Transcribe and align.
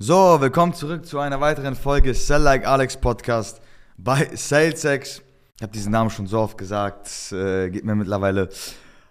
So, 0.00 0.40
willkommen 0.40 0.74
zurück 0.74 1.06
zu 1.06 1.18
einer 1.18 1.40
weiteren 1.40 1.74
Folge 1.74 2.14
Sell 2.14 2.40
Like 2.42 2.64
Alex 2.64 2.96
Podcast 2.96 3.60
bei 3.96 4.30
SalesX. 4.32 5.22
Ich 5.56 5.62
habe 5.62 5.72
diesen 5.72 5.90
Namen 5.90 6.08
schon 6.10 6.28
so 6.28 6.38
oft 6.38 6.56
gesagt, 6.56 7.32
äh, 7.32 7.68
geht 7.68 7.84
mir 7.84 7.96
mittlerweile 7.96 8.48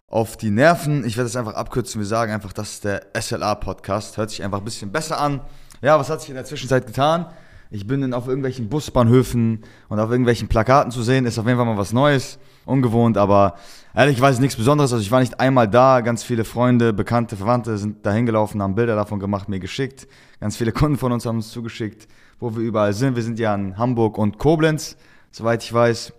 auf 0.08 0.38
die 0.38 0.50
Nerven. 0.50 1.04
Ich 1.04 1.18
werde 1.18 1.28
es 1.28 1.36
einfach 1.36 1.56
abkürzen. 1.56 2.00
Wir 2.00 2.06
sagen 2.06 2.32
einfach, 2.32 2.54
das 2.54 2.76
ist 2.76 2.86
der 2.86 3.06
SLA 3.20 3.56
Podcast. 3.56 4.16
Hört 4.16 4.30
sich 4.30 4.42
einfach 4.42 4.60
ein 4.60 4.64
bisschen 4.64 4.90
besser 4.90 5.20
an. 5.20 5.42
Ja, 5.82 6.00
was 6.00 6.10
hat 6.10 6.22
sich 6.22 6.30
in 6.30 6.36
der 6.36 6.46
Zwischenzeit 6.46 6.88
getan? 6.88 7.26
Ich 7.70 7.86
bin 7.86 8.14
auf 8.14 8.30
irgendwelchen 8.30 8.70
Busbahnhöfen 8.70 9.66
und 9.90 10.00
auf 10.00 10.10
irgendwelchen 10.10 10.48
Plakaten 10.48 10.94
zu 10.94 11.04
sehen. 11.04 11.26
Ist 11.26 11.38
auf 11.38 11.46
jeden 11.48 11.58
Fall 11.58 11.66
mal 11.66 11.78
was 11.78 11.92
Neues, 11.92 12.40
ungewohnt, 12.68 13.18
aber 13.18 13.56
ehrlich 13.96 14.20
weiß 14.20 14.40
nichts 14.40 14.56
Besonderes. 14.56 14.94
Also 14.94 15.02
ich 15.02 15.12
war 15.12 15.20
nicht 15.20 15.40
einmal 15.40 15.68
da. 15.68 16.02
Ganz 16.02 16.24
viele 16.24 16.44
Freunde, 16.44 16.94
Bekannte, 16.94 17.36
Verwandte 17.36 17.78
sind 17.78 18.06
da 18.06 18.12
hingelaufen, 18.12 18.62
haben 18.62 18.76
Bilder 18.76 18.96
davon 18.96 19.20
gemacht, 19.20 19.50
mir 19.50 19.60
geschickt. 19.60 20.08
Ganz 20.40 20.58
viele 20.58 20.72
Kunden 20.74 20.98
von 20.98 21.12
uns 21.12 21.26
haben 21.26 21.38
uns 21.38 21.50
zugeschickt, 21.50 22.08
wo 22.40 22.56
wir 22.56 22.62
überall 22.62 22.94
sind. 22.94 23.16
Wir 23.16 23.24
sind 23.24 23.40
ja 23.40 23.56
in 23.56 23.78
Hamburg 23.78 24.18
und 24.18 24.38
Koblenz, 24.38 24.98
soweit 25.32 25.64
ich 25.64 25.74
weiß. 25.74 26.14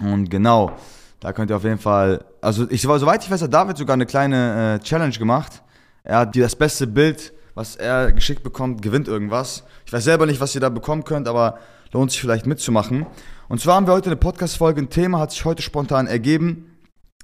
Und 0.00 0.30
genau, 0.30 0.72
da 1.20 1.32
könnt 1.32 1.50
ihr 1.50 1.56
auf 1.56 1.64
jeden 1.64 1.78
Fall, 1.78 2.24
also 2.42 2.70
ich 2.70 2.86
war, 2.86 2.98
soweit 2.98 3.24
ich 3.24 3.30
weiß, 3.30 3.42
hat 3.42 3.54
David 3.54 3.78
sogar 3.78 3.94
eine 3.94 4.06
kleine 4.06 4.76
äh, 4.76 4.84
Challenge 4.84 5.16
gemacht. 5.16 5.62
Er 6.04 6.18
hat 6.18 6.36
das 6.36 6.54
beste 6.54 6.86
Bild 6.86 7.32
was 7.56 7.74
er 7.74 8.12
geschickt 8.12 8.42
bekommt, 8.42 8.82
gewinnt 8.82 9.08
irgendwas. 9.08 9.64
Ich 9.86 9.92
weiß 9.92 10.04
selber 10.04 10.26
nicht, 10.26 10.40
was 10.40 10.54
ihr 10.54 10.60
da 10.60 10.68
bekommen 10.68 11.04
könnt, 11.04 11.26
aber 11.26 11.58
lohnt 11.90 12.10
sich 12.12 12.20
vielleicht 12.20 12.46
mitzumachen. 12.46 13.06
Und 13.48 13.60
zwar 13.60 13.76
haben 13.76 13.86
wir 13.86 13.92
heute 13.92 14.10
eine 14.10 14.16
Podcast-Folge. 14.16 14.80
Ein 14.80 14.90
Thema 14.90 15.20
hat 15.20 15.30
sich 15.30 15.44
heute 15.44 15.62
spontan 15.62 16.08
ergeben, 16.08 16.76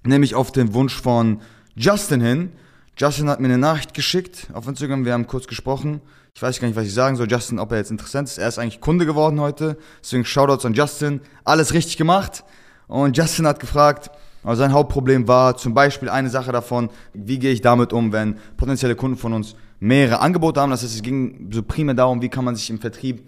nämlich 0.04 0.36
auf 0.36 0.52
den 0.52 0.72
Wunsch 0.72 1.00
von 1.00 1.40
Justin 1.74 2.20
hin. 2.20 2.52
Justin 2.96 3.28
hat 3.28 3.40
mir 3.40 3.48
eine 3.48 3.58
Nachricht 3.58 3.92
geschickt 3.92 4.46
auf 4.52 4.68
Instagram, 4.68 5.04
wir 5.04 5.14
haben 5.14 5.26
kurz 5.26 5.48
gesprochen. 5.48 6.00
Ich 6.34 6.40
weiß 6.40 6.60
gar 6.60 6.68
nicht, 6.68 6.76
was 6.76 6.86
ich 6.86 6.94
sagen 6.94 7.16
soll. 7.16 7.26
Justin, 7.28 7.58
ob 7.58 7.72
er 7.72 7.78
jetzt 7.78 7.90
interessant 7.90 8.28
ist. 8.28 8.38
Er 8.38 8.46
ist 8.46 8.58
eigentlich 8.58 8.80
Kunde 8.80 9.04
geworden 9.04 9.40
heute. 9.40 9.76
Deswegen 10.00 10.24
Shoutouts 10.24 10.64
an 10.64 10.74
Justin. 10.74 11.20
Alles 11.44 11.74
richtig 11.74 11.96
gemacht. 11.96 12.44
Und 12.86 13.16
Justin 13.16 13.46
hat 13.46 13.58
gefragt, 13.58 14.10
also 14.44 14.62
sein 14.62 14.72
Hauptproblem 14.72 15.26
war 15.26 15.56
zum 15.56 15.74
Beispiel 15.74 16.08
eine 16.08 16.30
Sache 16.30 16.52
davon, 16.52 16.90
wie 17.14 17.40
gehe 17.40 17.52
ich 17.52 17.62
damit 17.62 17.92
um, 17.92 18.12
wenn 18.12 18.36
potenzielle 18.56 18.94
Kunden 18.94 19.18
von 19.18 19.32
uns 19.32 19.56
mehrere 19.80 20.20
Angebote 20.20 20.60
haben. 20.60 20.70
Das 20.70 20.84
heißt, 20.84 20.94
es 20.94 21.02
ging 21.02 21.50
so 21.52 21.64
primär 21.64 21.96
darum, 21.96 22.22
wie 22.22 22.28
kann 22.28 22.44
man 22.44 22.54
sich 22.54 22.70
im 22.70 22.78
Vertrieb 22.78 23.24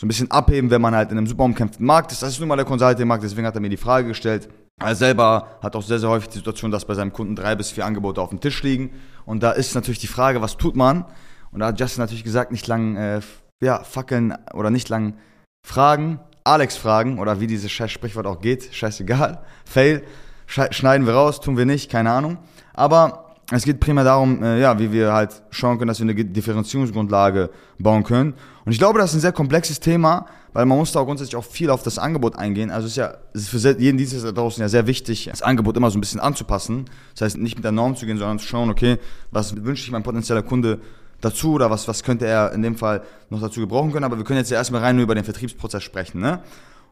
so 0.00 0.06
ein 0.06 0.08
bisschen 0.08 0.30
abheben, 0.30 0.70
wenn 0.70 0.80
man 0.80 0.94
halt 0.94 1.10
in 1.12 1.18
einem 1.18 1.26
super 1.26 1.44
umkämpften 1.44 1.86
Markt 1.86 2.12
ist. 2.12 2.22
Das 2.22 2.30
ist 2.30 2.40
nun 2.40 2.48
mal 2.48 2.56
der 2.56 2.64
Consulting-Markt, 2.64 3.22
deswegen 3.22 3.46
hat 3.46 3.54
er 3.54 3.60
mir 3.60 3.68
die 3.68 3.76
Frage 3.76 4.08
gestellt. 4.08 4.48
Er 4.80 4.96
selber 4.96 5.58
hat 5.62 5.76
auch 5.76 5.82
sehr, 5.82 6.00
sehr 6.00 6.08
häufig 6.08 6.30
die 6.30 6.38
Situation, 6.38 6.72
dass 6.72 6.84
bei 6.84 6.94
seinem 6.94 7.12
Kunden 7.12 7.36
drei 7.36 7.54
bis 7.54 7.70
vier 7.70 7.86
Angebote 7.86 8.20
auf 8.20 8.30
dem 8.30 8.40
Tisch 8.40 8.62
liegen. 8.64 8.90
Und 9.24 9.42
da 9.42 9.52
ist 9.52 9.74
natürlich 9.74 10.00
die 10.00 10.08
Frage, 10.08 10.42
was 10.42 10.56
tut 10.56 10.74
man? 10.74 11.04
Und 11.52 11.60
da 11.60 11.66
hat 11.66 11.78
Justin 11.78 12.02
natürlich 12.02 12.24
gesagt, 12.24 12.50
nicht 12.50 12.66
lang 12.66 12.96
äh, 12.96 13.20
ja, 13.62 13.84
fackeln 13.84 14.36
oder 14.52 14.70
nicht 14.70 14.88
lang 14.88 15.16
fragen, 15.64 16.18
Alex 16.42 16.76
fragen 16.76 17.18
oder 17.20 17.40
wie 17.40 17.46
dieses 17.46 17.70
scheiß 17.70 17.92
Sprichwort 17.92 18.26
auch 18.26 18.40
geht, 18.40 18.74
scheißegal. 18.74 19.44
Fail, 19.64 20.02
schneiden 20.46 21.06
wir 21.06 21.14
raus, 21.14 21.40
tun 21.40 21.56
wir 21.56 21.66
nicht, 21.66 21.90
keine 21.90 22.10
Ahnung. 22.10 22.38
Aber 22.74 23.23
es 23.56 23.64
geht 23.64 23.80
primär 23.80 24.04
darum, 24.04 24.42
äh, 24.42 24.60
ja, 24.60 24.78
wie 24.78 24.90
wir 24.92 25.12
halt 25.12 25.42
schauen 25.50 25.78
können, 25.78 25.88
dass 25.88 26.00
wir 26.00 26.08
eine 26.08 26.14
Differenzierungsgrundlage 26.14 27.50
bauen 27.78 28.02
können. 28.02 28.34
Und 28.64 28.72
ich 28.72 28.78
glaube, 28.78 28.98
das 28.98 29.10
ist 29.10 29.16
ein 29.16 29.20
sehr 29.20 29.32
komplexes 29.32 29.80
Thema, 29.80 30.26
weil 30.52 30.66
man 30.66 30.78
muss 30.78 30.92
da 30.92 31.00
auch 31.00 31.04
grundsätzlich 31.04 31.36
auch 31.36 31.44
viel 31.44 31.70
auf 31.70 31.82
das 31.82 31.98
Angebot 31.98 32.36
eingehen. 32.36 32.70
Also 32.70 32.86
es 32.86 32.92
ist 32.92 32.96
ja, 32.96 33.14
es 33.32 33.42
ist 33.42 33.48
für 33.48 33.78
jeden 33.78 33.98
Dienstleister 33.98 34.32
da 34.32 34.40
draußen 34.40 34.60
ja 34.60 34.68
sehr 34.68 34.86
wichtig, 34.86 35.28
das 35.30 35.42
Angebot 35.42 35.76
immer 35.76 35.90
so 35.90 35.98
ein 35.98 36.00
bisschen 36.00 36.20
anzupassen. 36.20 36.86
Das 37.12 37.22
heißt, 37.22 37.38
nicht 37.38 37.56
mit 37.56 37.64
der 37.64 37.72
Norm 37.72 37.96
zu 37.96 38.06
gehen, 38.06 38.18
sondern 38.18 38.38
zu 38.38 38.46
schauen, 38.46 38.70
okay, 38.70 38.98
was 39.30 39.54
wünscht 39.64 39.82
sich 39.82 39.92
mein 39.92 40.02
potenzieller 40.02 40.42
Kunde 40.42 40.80
dazu 41.20 41.54
oder 41.54 41.70
was, 41.70 41.88
was 41.88 42.02
könnte 42.02 42.26
er 42.26 42.52
in 42.52 42.62
dem 42.62 42.76
Fall 42.76 43.02
noch 43.30 43.40
dazu 43.40 43.60
gebrauchen 43.60 43.92
können. 43.92 44.04
Aber 44.04 44.16
wir 44.16 44.24
können 44.24 44.38
jetzt 44.38 44.50
ja 44.50 44.56
erstmal 44.56 44.82
rein 44.82 44.96
nur 44.96 45.04
über 45.04 45.14
den 45.14 45.24
Vertriebsprozess 45.24 45.82
sprechen. 45.82 46.20
Ne? 46.20 46.40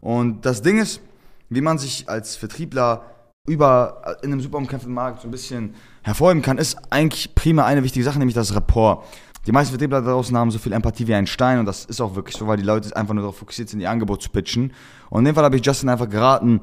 Und 0.00 0.44
das 0.44 0.62
Ding 0.62 0.78
ist, 0.78 1.00
wie 1.48 1.60
man 1.60 1.78
sich 1.78 2.08
als 2.08 2.34
Vertriebler 2.36 3.04
über 3.48 4.18
in 4.22 4.32
einem 4.32 4.40
super 4.40 4.58
umkämpften 4.58 4.94
Markt 4.94 5.20
so 5.20 5.28
ein 5.28 5.32
bisschen 5.32 5.74
hervorheben 6.02 6.42
kann, 6.42 6.58
ist 6.58 6.76
eigentlich 6.90 7.34
prima 7.34 7.64
eine 7.64 7.82
wichtige 7.82 8.04
Sache, 8.04 8.18
nämlich 8.18 8.36
das 8.36 8.54
Rapport. 8.54 9.04
Die 9.46 9.52
meisten 9.52 9.72
Vertriebler 9.72 10.00
da 10.00 10.12
draußen 10.12 10.36
haben 10.36 10.52
so 10.52 10.60
viel 10.60 10.72
Empathie 10.72 11.08
wie 11.08 11.14
ein 11.14 11.26
Stein 11.26 11.58
und 11.58 11.66
das 11.66 11.84
ist 11.84 12.00
auch 12.00 12.14
wirklich 12.14 12.36
so, 12.36 12.46
weil 12.46 12.56
die 12.56 12.62
Leute 12.62 12.94
einfach 12.94 13.14
nur 13.14 13.22
darauf 13.22 13.38
fokussiert 13.38 13.68
sind, 13.68 13.80
ihr 13.80 13.90
Angebot 13.90 14.22
zu 14.22 14.30
pitchen. 14.30 14.72
Und 15.10 15.20
in 15.20 15.24
dem 15.24 15.34
Fall 15.34 15.42
habe 15.42 15.56
ich 15.56 15.66
Justin 15.66 15.88
einfach 15.88 16.08
geraten, 16.08 16.60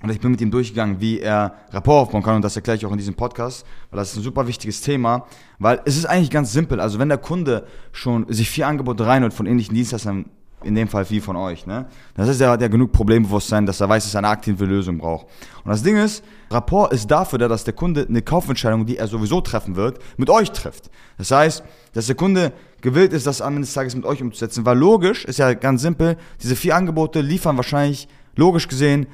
und 0.00 0.10
ich 0.10 0.20
bin 0.20 0.30
mit 0.30 0.40
ihm 0.40 0.52
durchgegangen, 0.52 1.00
wie 1.00 1.18
er 1.18 1.54
Rapport 1.70 2.02
aufbauen 2.02 2.22
kann 2.22 2.36
und 2.36 2.42
das 2.42 2.54
erkläre 2.54 2.78
ich 2.78 2.86
auch 2.86 2.92
in 2.92 2.98
diesem 2.98 3.14
Podcast, 3.14 3.66
weil 3.90 3.98
das 3.98 4.12
ist 4.12 4.16
ein 4.16 4.22
super 4.22 4.46
wichtiges 4.46 4.80
Thema, 4.80 5.26
weil 5.58 5.80
es 5.86 5.96
ist 5.96 6.06
eigentlich 6.06 6.30
ganz 6.30 6.52
simpel. 6.52 6.80
Also 6.80 7.00
wenn 7.00 7.08
der 7.08 7.18
Kunde 7.18 7.66
schon 7.90 8.24
sich 8.32 8.48
vier 8.48 8.68
Angebote 8.68 9.04
reinholt 9.06 9.34
von 9.34 9.46
ähnlichen 9.46 9.74
Dienstleistern 9.74 10.26
in 10.64 10.74
dem 10.74 10.88
Fall 10.88 11.04
viel 11.04 11.20
von 11.20 11.36
euch. 11.36 11.66
Ne? 11.66 11.86
Das 12.14 12.28
ist 12.28 12.40
ja 12.40 12.56
der 12.56 12.68
genug 12.68 12.92
Problembewusstsein, 12.92 13.66
dass 13.66 13.80
er 13.80 13.88
weiß, 13.88 14.04
dass 14.04 14.14
er 14.14 14.18
eine 14.18 14.28
aktive 14.28 14.64
Lösung 14.64 14.98
braucht. 14.98 15.26
Und 15.64 15.70
das 15.70 15.82
Ding 15.82 15.96
ist, 15.96 16.24
Rapport 16.50 16.92
ist 16.92 17.10
dafür 17.10 17.38
da, 17.38 17.48
dass 17.48 17.64
der 17.64 17.74
Kunde 17.74 18.06
eine 18.08 18.22
Kaufentscheidung, 18.22 18.86
die 18.86 18.96
er 18.96 19.06
sowieso 19.06 19.40
treffen 19.40 19.76
wird, 19.76 19.98
mit 20.16 20.30
euch 20.30 20.50
trifft. 20.50 20.90
Das 21.16 21.30
heißt, 21.30 21.62
dass 21.92 22.06
der 22.06 22.16
Kunde 22.16 22.52
gewillt 22.80 23.12
ist, 23.12 23.26
das 23.26 23.40
am 23.40 23.54
Ende 23.54 23.66
des 23.66 23.74
Tages 23.74 23.94
mit 23.94 24.04
euch 24.04 24.22
umzusetzen. 24.22 24.64
Weil 24.64 24.78
logisch, 24.78 25.24
ist 25.24 25.38
ja 25.38 25.54
ganz 25.54 25.82
simpel, 25.82 26.16
diese 26.42 26.56
vier 26.56 26.76
Angebote 26.76 27.20
liefern 27.20 27.56
wahrscheinlich 27.56 28.08
logisch 28.34 28.68
gesehen 28.68 29.06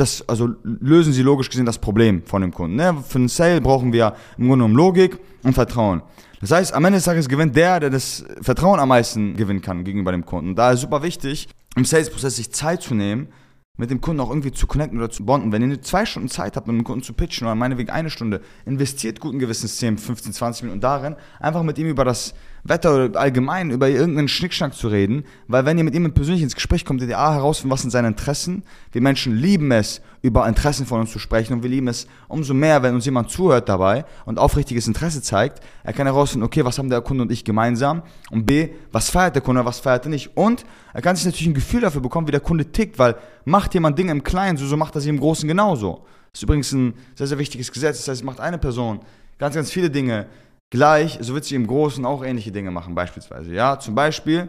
das, 0.00 0.26
also 0.28 0.50
lösen 0.62 1.12
sie 1.12 1.22
logisch 1.22 1.48
gesehen 1.48 1.66
das 1.66 1.78
Problem 1.78 2.22
von 2.24 2.42
dem 2.42 2.52
Kunden. 2.52 2.76
Ne? 2.76 2.96
Für 3.06 3.18
einen 3.18 3.28
Sale 3.28 3.60
brauchen 3.60 3.92
wir 3.92 4.14
im 4.38 4.48
Grunde 4.48 4.64
genommen 4.64 4.74
Logik 4.74 5.18
und 5.42 5.52
Vertrauen. 5.52 6.02
Das 6.40 6.50
heißt, 6.50 6.72
am 6.72 6.84
Ende 6.86 6.96
des 6.96 7.04
Tages 7.04 7.28
gewinnt 7.28 7.54
der, 7.54 7.80
der 7.80 7.90
das 7.90 8.24
Vertrauen 8.40 8.80
am 8.80 8.88
meisten 8.88 9.36
gewinnen 9.36 9.60
kann 9.60 9.84
gegenüber 9.84 10.10
dem 10.10 10.24
Kunden. 10.24 10.54
Da 10.54 10.72
ist 10.72 10.80
super 10.80 11.02
wichtig, 11.02 11.48
im 11.76 11.84
Sales-Prozess 11.84 12.36
sich 12.36 12.50
Zeit 12.50 12.82
zu 12.82 12.94
nehmen, 12.94 13.28
mit 13.76 13.90
dem 13.90 14.00
Kunden 14.00 14.20
auch 14.20 14.28
irgendwie 14.28 14.52
zu 14.52 14.66
connecten 14.66 14.98
oder 14.98 15.10
zu 15.10 15.24
bonden. 15.24 15.52
Wenn 15.52 15.68
ihr 15.68 15.82
zwei 15.82 16.04
Stunden 16.04 16.28
Zeit 16.28 16.56
habt, 16.56 16.66
mit 16.66 16.76
dem 16.76 16.84
Kunden 16.84 17.02
zu 17.02 17.14
pitchen 17.14 17.46
oder 17.46 17.54
meinetwegen 17.54 17.90
eine 17.90 18.10
Stunde, 18.10 18.42
investiert 18.66 19.20
guten 19.20 19.38
Gewissens 19.38 19.78
10, 19.78 19.96
15, 19.98 20.32
20 20.32 20.62
Minuten 20.64 20.80
darin, 20.80 21.16
einfach 21.38 21.62
mit 21.62 21.78
ihm 21.78 21.86
über 21.86 22.04
das 22.04 22.34
Wetter 22.62 22.94
oder 22.94 23.18
allgemein 23.18 23.70
über 23.70 23.88
irgendeinen 23.88 24.28
Schnickschnack 24.28 24.74
zu 24.74 24.88
reden, 24.88 25.24
weil 25.48 25.64
wenn 25.64 25.78
ihr 25.78 25.84
mit 25.84 25.94
ihm 25.94 26.12
persönlich 26.12 26.42
ins 26.42 26.54
Gespräch 26.54 26.84
kommt, 26.84 27.00
ihr 27.00 27.18
A 27.18 27.32
herausfinden, 27.32 27.72
was 27.72 27.80
sind 27.80 27.90
seine 27.90 28.08
Interessen. 28.08 28.64
Wir 28.92 29.00
Menschen 29.00 29.34
lieben 29.34 29.70
es, 29.72 30.02
über 30.22 30.46
Interessen 30.46 30.84
von 30.84 31.00
uns 31.00 31.10
zu 31.10 31.18
sprechen 31.18 31.54
und 31.54 31.62
wir 31.62 31.70
lieben 31.70 31.88
es 31.88 32.06
umso 32.28 32.52
mehr, 32.52 32.82
wenn 32.82 32.94
uns 32.94 33.06
jemand 33.06 33.30
zuhört 33.30 33.70
dabei 33.70 34.04
und 34.26 34.38
aufrichtiges 34.38 34.86
Interesse 34.86 35.22
zeigt. 35.22 35.60
Er 35.82 35.94
kann 35.94 36.06
herausfinden, 36.06 36.44
okay, 36.44 36.62
was 36.64 36.78
haben 36.78 36.90
der 36.90 37.00
Kunde 37.00 37.22
und 37.22 37.32
ich 37.32 37.44
gemeinsam 37.44 38.02
und 38.30 38.44
B, 38.44 38.68
was 38.92 39.08
feiert 39.08 39.34
der 39.34 39.42
Kunde, 39.42 39.64
was 39.64 39.80
feiert 39.80 40.04
er 40.04 40.10
nicht 40.10 40.36
und 40.36 40.66
er 40.92 41.00
kann 41.00 41.16
sich 41.16 41.24
natürlich 41.24 41.48
ein 41.48 41.54
Gefühl 41.54 41.80
dafür 41.80 42.02
bekommen, 42.02 42.26
wie 42.26 42.32
der 42.32 42.40
Kunde 42.40 42.70
tickt, 42.70 42.98
weil 42.98 43.16
macht 43.44 43.69
jemand 43.74 43.98
Dinge 43.98 44.12
im 44.12 44.22
Kleinen, 44.22 44.56
so, 44.56 44.66
so 44.66 44.76
macht 44.76 44.94
er 44.94 45.00
sie 45.00 45.08
im 45.08 45.18
Großen 45.18 45.48
genauso. 45.48 46.04
Das 46.32 46.40
ist 46.40 46.42
übrigens 46.42 46.72
ein 46.72 46.94
sehr, 47.14 47.26
sehr 47.26 47.38
wichtiges 47.38 47.70
Gesetz. 47.72 47.98
Das 47.98 48.08
heißt, 48.08 48.24
macht 48.24 48.40
eine 48.40 48.58
Person 48.58 49.00
ganz, 49.38 49.54
ganz 49.54 49.70
viele 49.70 49.90
Dinge 49.90 50.26
gleich, 50.70 51.18
so 51.20 51.34
wird 51.34 51.44
sie 51.44 51.56
im 51.56 51.66
Großen 51.66 52.04
auch 52.04 52.24
ähnliche 52.24 52.52
Dinge 52.52 52.70
machen, 52.70 52.94
beispielsweise. 52.94 53.52
Ja, 53.52 53.78
zum 53.78 53.94
Beispiel, 53.94 54.48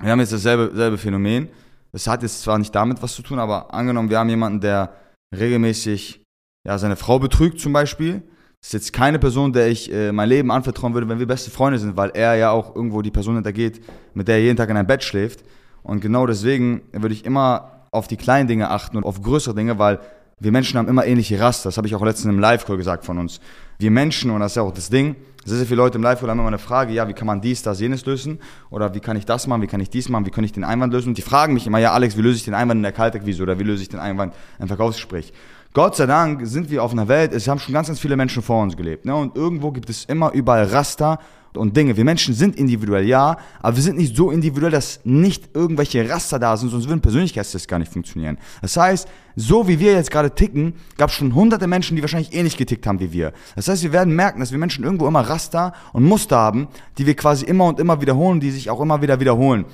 wir 0.00 0.10
haben 0.10 0.20
jetzt 0.20 0.32
dasselbe 0.32 0.74
selbe 0.74 0.98
Phänomen. 0.98 1.48
Das 1.92 2.06
hat 2.06 2.22
jetzt 2.22 2.42
zwar 2.42 2.58
nicht 2.58 2.74
damit 2.74 3.02
was 3.02 3.14
zu 3.14 3.22
tun, 3.22 3.38
aber 3.38 3.72
angenommen, 3.72 4.10
wir 4.10 4.18
haben 4.18 4.28
jemanden, 4.28 4.60
der 4.60 4.94
regelmäßig 5.34 6.22
ja, 6.66 6.78
seine 6.78 6.96
Frau 6.96 7.18
betrügt, 7.18 7.60
zum 7.60 7.72
Beispiel. 7.72 8.22
Das 8.60 8.68
ist 8.68 8.72
jetzt 8.74 8.92
keine 8.92 9.18
Person, 9.18 9.52
der 9.52 9.68
ich 9.68 9.92
äh, 9.92 10.12
mein 10.12 10.28
Leben 10.28 10.50
anvertrauen 10.50 10.94
würde, 10.94 11.08
wenn 11.08 11.18
wir 11.18 11.26
beste 11.26 11.50
Freunde 11.50 11.78
sind, 11.78 11.96
weil 11.96 12.10
er 12.10 12.36
ja 12.36 12.50
auch 12.50 12.76
irgendwo 12.76 13.02
die 13.02 13.10
Person 13.10 13.34
hintergeht, 13.34 13.82
mit 14.14 14.28
der 14.28 14.36
er 14.36 14.42
jeden 14.42 14.56
Tag 14.56 14.70
in 14.70 14.76
einem 14.76 14.86
Bett 14.86 15.02
schläft. 15.02 15.42
Und 15.82 16.00
genau 16.00 16.26
deswegen 16.26 16.82
würde 16.92 17.14
ich 17.14 17.24
immer 17.24 17.81
auf 17.92 18.08
die 18.08 18.16
kleinen 18.16 18.48
Dinge 18.48 18.70
achten 18.70 18.96
und 18.96 19.04
auf 19.04 19.22
größere 19.22 19.54
Dinge, 19.54 19.78
weil 19.78 20.00
wir 20.40 20.50
Menschen 20.50 20.78
haben 20.78 20.88
immer 20.88 21.06
ähnliche 21.06 21.38
Raster. 21.38 21.68
Das 21.68 21.76
habe 21.76 21.86
ich 21.86 21.94
auch 21.94 22.04
letztens 22.04 22.34
im 22.34 22.40
Live-Call 22.40 22.76
gesagt 22.76 23.04
von 23.04 23.18
uns. 23.18 23.38
Wir 23.78 23.92
Menschen, 23.92 24.30
und 24.30 24.40
das 24.40 24.52
ist 24.52 24.56
ja 24.56 24.62
auch 24.62 24.72
das 24.72 24.90
Ding, 24.90 25.14
sehr, 25.44 25.58
sehr 25.58 25.66
viele 25.66 25.76
Leute 25.76 25.98
im 25.98 26.02
Live-Call 26.02 26.30
haben 26.30 26.38
immer 26.38 26.48
eine 26.48 26.58
Frage, 26.58 26.92
ja, 26.92 27.06
wie 27.06 27.12
kann 27.12 27.26
man 27.26 27.40
dies, 27.40 27.62
das, 27.62 27.80
jenes 27.80 28.06
lösen? 28.06 28.40
Oder 28.70 28.94
wie 28.94 29.00
kann 29.00 29.16
ich 29.16 29.26
das 29.26 29.46
machen, 29.46 29.60
wie 29.62 29.66
kann 29.66 29.80
ich 29.80 29.90
dies 29.90 30.08
machen, 30.08 30.24
wie 30.24 30.30
kann 30.30 30.42
ich 30.42 30.52
den 30.52 30.64
Einwand 30.64 30.92
lösen? 30.92 31.10
Und 31.10 31.18
die 31.18 31.22
fragen 31.22 31.52
mich 31.54 31.66
immer, 31.66 31.78
ja, 31.78 31.92
Alex, 31.92 32.16
wie 32.16 32.22
löse 32.22 32.36
ich 32.36 32.44
den 32.44 32.54
Einwand 32.54 32.78
in 32.78 32.82
der 32.82 32.92
Kaltakquise 32.92 33.42
oder 33.42 33.58
wie 33.58 33.64
löse 33.64 33.82
ich 33.82 33.88
den 33.88 34.00
Einwand 34.00 34.34
im 34.58 34.68
Verkaufsgespräch? 34.68 35.32
Gott 35.74 35.96
sei 35.96 36.06
Dank 36.06 36.46
sind 36.46 36.70
wir 36.70 36.82
auf 36.82 36.92
einer 36.92 37.08
Welt, 37.08 37.32
es 37.32 37.46
haben 37.46 37.58
schon 37.58 37.74
ganz, 37.74 37.88
ganz 37.88 37.98
viele 37.98 38.16
Menschen 38.16 38.42
vor 38.42 38.62
uns 38.62 38.76
gelebt. 38.76 39.04
Ne? 39.04 39.14
Und 39.14 39.36
irgendwo 39.36 39.70
gibt 39.70 39.90
es 39.90 40.04
immer 40.06 40.32
überall 40.32 40.64
Raster 40.64 41.18
und 41.56 41.76
Dinge. 41.76 41.96
Wir 41.96 42.04
Menschen 42.04 42.34
sind 42.34 42.56
individuell, 42.56 43.04
ja, 43.06 43.36
aber 43.60 43.76
wir 43.76 43.82
sind 43.82 43.98
nicht 43.98 44.16
so 44.16 44.30
individuell, 44.30 44.70
dass 44.70 45.00
nicht 45.04 45.50
irgendwelche 45.54 46.08
Raster 46.08 46.38
da 46.38 46.56
sind, 46.56 46.70
sonst 46.70 46.88
würden 46.88 47.00
Persönlichkeitstests 47.00 47.68
gar 47.68 47.78
nicht 47.78 47.92
funktionieren. 47.92 48.38
Das 48.60 48.76
heißt, 48.76 49.08
so 49.36 49.68
wie 49.68 49.78
wir 49.78 49.92
jetzt 49.92 50.10
gerade 50.10 50.34
ticken, 50.34 50.74
gab 50.96 51.10
es 51.10 51.16
schon 51.16 51.34
hunderte 51.34 51.66
Menschen, 51.66 51.96
die 51.96 52.02
wahrscheinlich 52.02 52.34
ähnlich 52.34 52.56
getickt 52.56 52.86
haben 52.86 53.00
wie 53.00 53.12
wir. 53.12 53.32
Das 53.56 53.68
heißt, 53.68 53.82
wir 53.82 53.92
werden 53.92 54.14
merken, 54.14 54.40
dass 54.40 54.52
wir 54.52 54.58
Menschen 54.58 54.84
irgendwo 54.84 55.06
immer 55.06 55.20
Raster 55.20 55.72
und 55.92 56.04
Muster 56.04 56.36
haben, 56.36 56.68
die 56.98 57.06
wir 57.06 57.14
quasi 57.14 57.44
immer 57.44 57.66
und 57.66 57.80
immer 57.80 58.00
wiederholen, 58.00 58.40
die 58.40 58.50
sich 58.50 58.70
auch 58.70 58.80
immer 58.80 59.02
wieder 59.02 59.20
wiederholen 59.20 59.64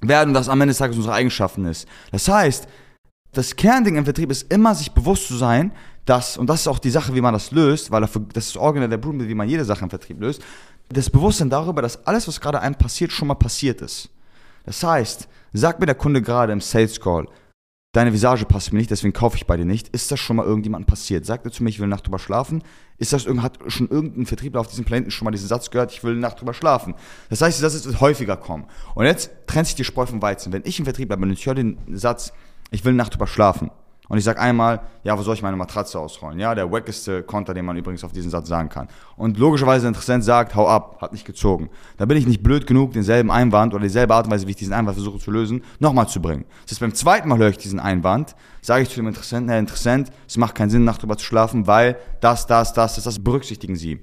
werden, 0.00 0.34
das 0.34 0.48
am 0.48 0.60
Ende 0.60 0.70
des 0.70 0.78
Tages 0.78 0.96
unsere 0.96 1.14
Eigenschaften 1.14 1.64
ist. 1.64 1.88
Das 2.12 2.28
heißt, 2.28 2.68
das 3.32 3.56
Kernding 3.56 3.96
im 3.96 4.04
Vertrieb 4.04 4.30
ist 4.30 4.52
immer, 4.52 4.74
sich 4.74 4.92
bewusst 4.92 5.28
zu 5.28 5.36
sein, 5.36 5.72
dass, 6.04 6.38
und 6.38 6.48
das 6.48 6.60
ist 6.60 6.68
auch 6.68 6.78
die 6.78 6.90
Sache, 6.90 7.14
wie 7.14 7.20
man 7.20 7.34
das 7.34 7.50
löst, 7.50 7.90
weil 7.90 8.00
das 8.32 8.46
ist 8.46 8.56
originell 8.56 8.88
der 8.88 8.96
Bruder, 8.96 9.28
wie 9.28 9.34
man 9.34 9.48
jede 9.48 9.64
Sache 9.64 9.84
im 9.84 9.90
Vertrieb 9.90 10.20
löst, 10.20 10.42
das 10.88 11.10
Bewusstsein 11.10 11.50
darüber, 11.50 11.82
dass 11.82 12.06
alles, 12.06 12.28
was 12.28 12.40
gerade 12.40 12.60
einem 12.60 12.74
passiert, 12.74 13.12
schon 13.12 13.28
mal 13.28 13.34
passiert 13.34 13.80
ist. 13.82 14.10
Das 14.64 14.82
heißt, 14.82 15.28
sagt 15.52 15.80
mir 15.80 15.86
der 15.86 15.94
Kunde 15.94 16.22
gerade 16.22 16.52
im 16.52 16.60
Sales 16.60 17.00
Call, 17.00 17.26
deine 17.92 18.12
Visage 18.12 18.44
passt 18.44 18.72
mir 18.72 18.78
nicht, 18.78 18.90
deswegen 18.90 19.12
kaufe 19.12 19.36
ich 19.36 19.46
bei 19.46 19.56
dir 19.56 19.64
nicht. 19.64 19.88
Ist 19.88 20.10
das 20.10 20.20
schon 20.20 20.36
mal 20.36 20.46
irgendjemandem 20.46 20.86
passiert? 20.86 21.26
Sagt 21.26 21.44
er 21.44 21.52
zu 21.52 21.62
mir, 21.62 21.70
ich 21.70 21.78
will 21.78 21.84
eine 21.84 21.94
Nacht 21.94 22.06
drüber 22.06 22.18
schlafen? 22.18 22.62
Ist 22.98 23.12
das, 23.12 23.26
hat 23.26 23.58
schon 23.68 23.88
irgendein 23.88 24.26
Vertriebler 24.26 24.60
auf 24.60 24.68
diesem 24.68 24.84
Planeten 24.84 25.10
schon 25.10 25.24
mal 25.24 25.30
diesen 25.30 25.48
Satz 25.48 25.70
gehört, 25.70 25.92
ich 25.92 26.02
will 26.04 26.12
eine 26.12 26.20
Nacht 26.20 26.40
drüber 26.40 26.54
schlafen? 26.54 26.94
Das 27.30 27.40
heißt, 27.40 27.62
das 27.62 27.84
wird 27.84 28.00
häufiger 28.00 28.36
kommen. 28.36 28.66
Und 28.94 29.06
jetzt 29.06 29.30
trennt 29.46 29.66
sich 29.66 29.76
die 29.76 29.84
Spreu 29.84 30.06
vom 30.06 30.22
Weizen. 30.22 30.52
Wenn 30.52 30.62
ich 30.64 30.78
ein 30.78 30.84
Vertriebler 30.84 31.16
bin 31.16 31.28
und 31.28 31.38
ich 31.38 31.46
höre 31.46 31.54
den 31.54 31.78
Satz, 31.96 32.32
ich 32.70 32.84
will 32.84 32.90
eine 32.90 32.98
Nacht 32.98 33.14
drüber 33.14 33.26
schlafen, 33.26 33.70
und 34.08 34.16
ich 34.16 34.24
sage 34.24 34.40
einmal, 34.40 34.80
ja, 35.04 35.18
wo 35.18 35.22
soll 35.22 35.34
ich 35.34 35.42
meine 35.42 35.56
Matratze 35.56 35.98
ausrollen? 35.98 36.40
Ja, 36.40 36.54
der 36.54 36.72
wackeste 36.72 37.22
Konter, 37.22 37.52
den 37.52 37.66
man 37.66 37.76
übrigens 37.76 38.04
auf 38.04 38.12
diesen 38.12 38.30
Satz 38.30 38.48
sagen 38.48 38.70
kann. 38.70 38.88
Und 39.16 39.38
logischerweise 39.38 39.82
der 39.82 39.88
Interessent 39.88 40.24
sagt, 40.24 40.54
hau 40.54 40.66
ab, 40.66 40.98
hat 41.02 41.12
nicht 41.12 41.26
gezogen. 41.26 41.68
Da 41.98 42.06
bin 42.06 42.16
ich 42.16 42.26
nicht 42.26 42.42
blöd 42.42 42.66
genug, 42.66 42.92
denselben 42.92 43.30
Einwand 43.30 43.74
oder 43.74 43.82
dieselbe 43.82 44.14
Art 44.14 44.26
und 44.26 44.32
Weise, 44.32 44.46
wie 44.46 44.52
ich 44.52 44.56
diesen 44.56 44.72
Einwand 44.72 44.96
versuche 44.96 45.18
zu 45.18 45.30
lösen, 45.30 45.62
nochmal 45.78 46.08
zu 46.08 46.22
bringen. 46.22 46.46
Das 46.62 46.72
heißt, 46.72 46.80
beim 46.80 46.94
zweiten 46.94 47.28
Mal 47.28 47.38
höre 47.38 47.50
ich 47.50 47.58
diesen 47.58 47.80
Einwand, 47.80 48.34
sage 48.62 48.82
ich 48.82 48.88
zu 48.88 48.96
dem 48.96 49.08
Interessenten, 49.08 49.50
Herr 49.50 49.58
Interessent, 49.58 50.10
es 50.26 50.38
macht 50.38 50.54
keinen 50.54 50.70
Sinn, 50.70 50.84
Nacht 50.84 51.02
drüber 51.02 51.18
zu 51.18 51.24
schlafen, 51.26 51.66
weil 51.66 51.96
das, 52.20 52.46
das, 52.46 52.72
das, 52.72 52.94
das, 52.94 53.04
das 53.04 53.18
berücksichtigen 53.18 53.76
Sie. 53.76 54.00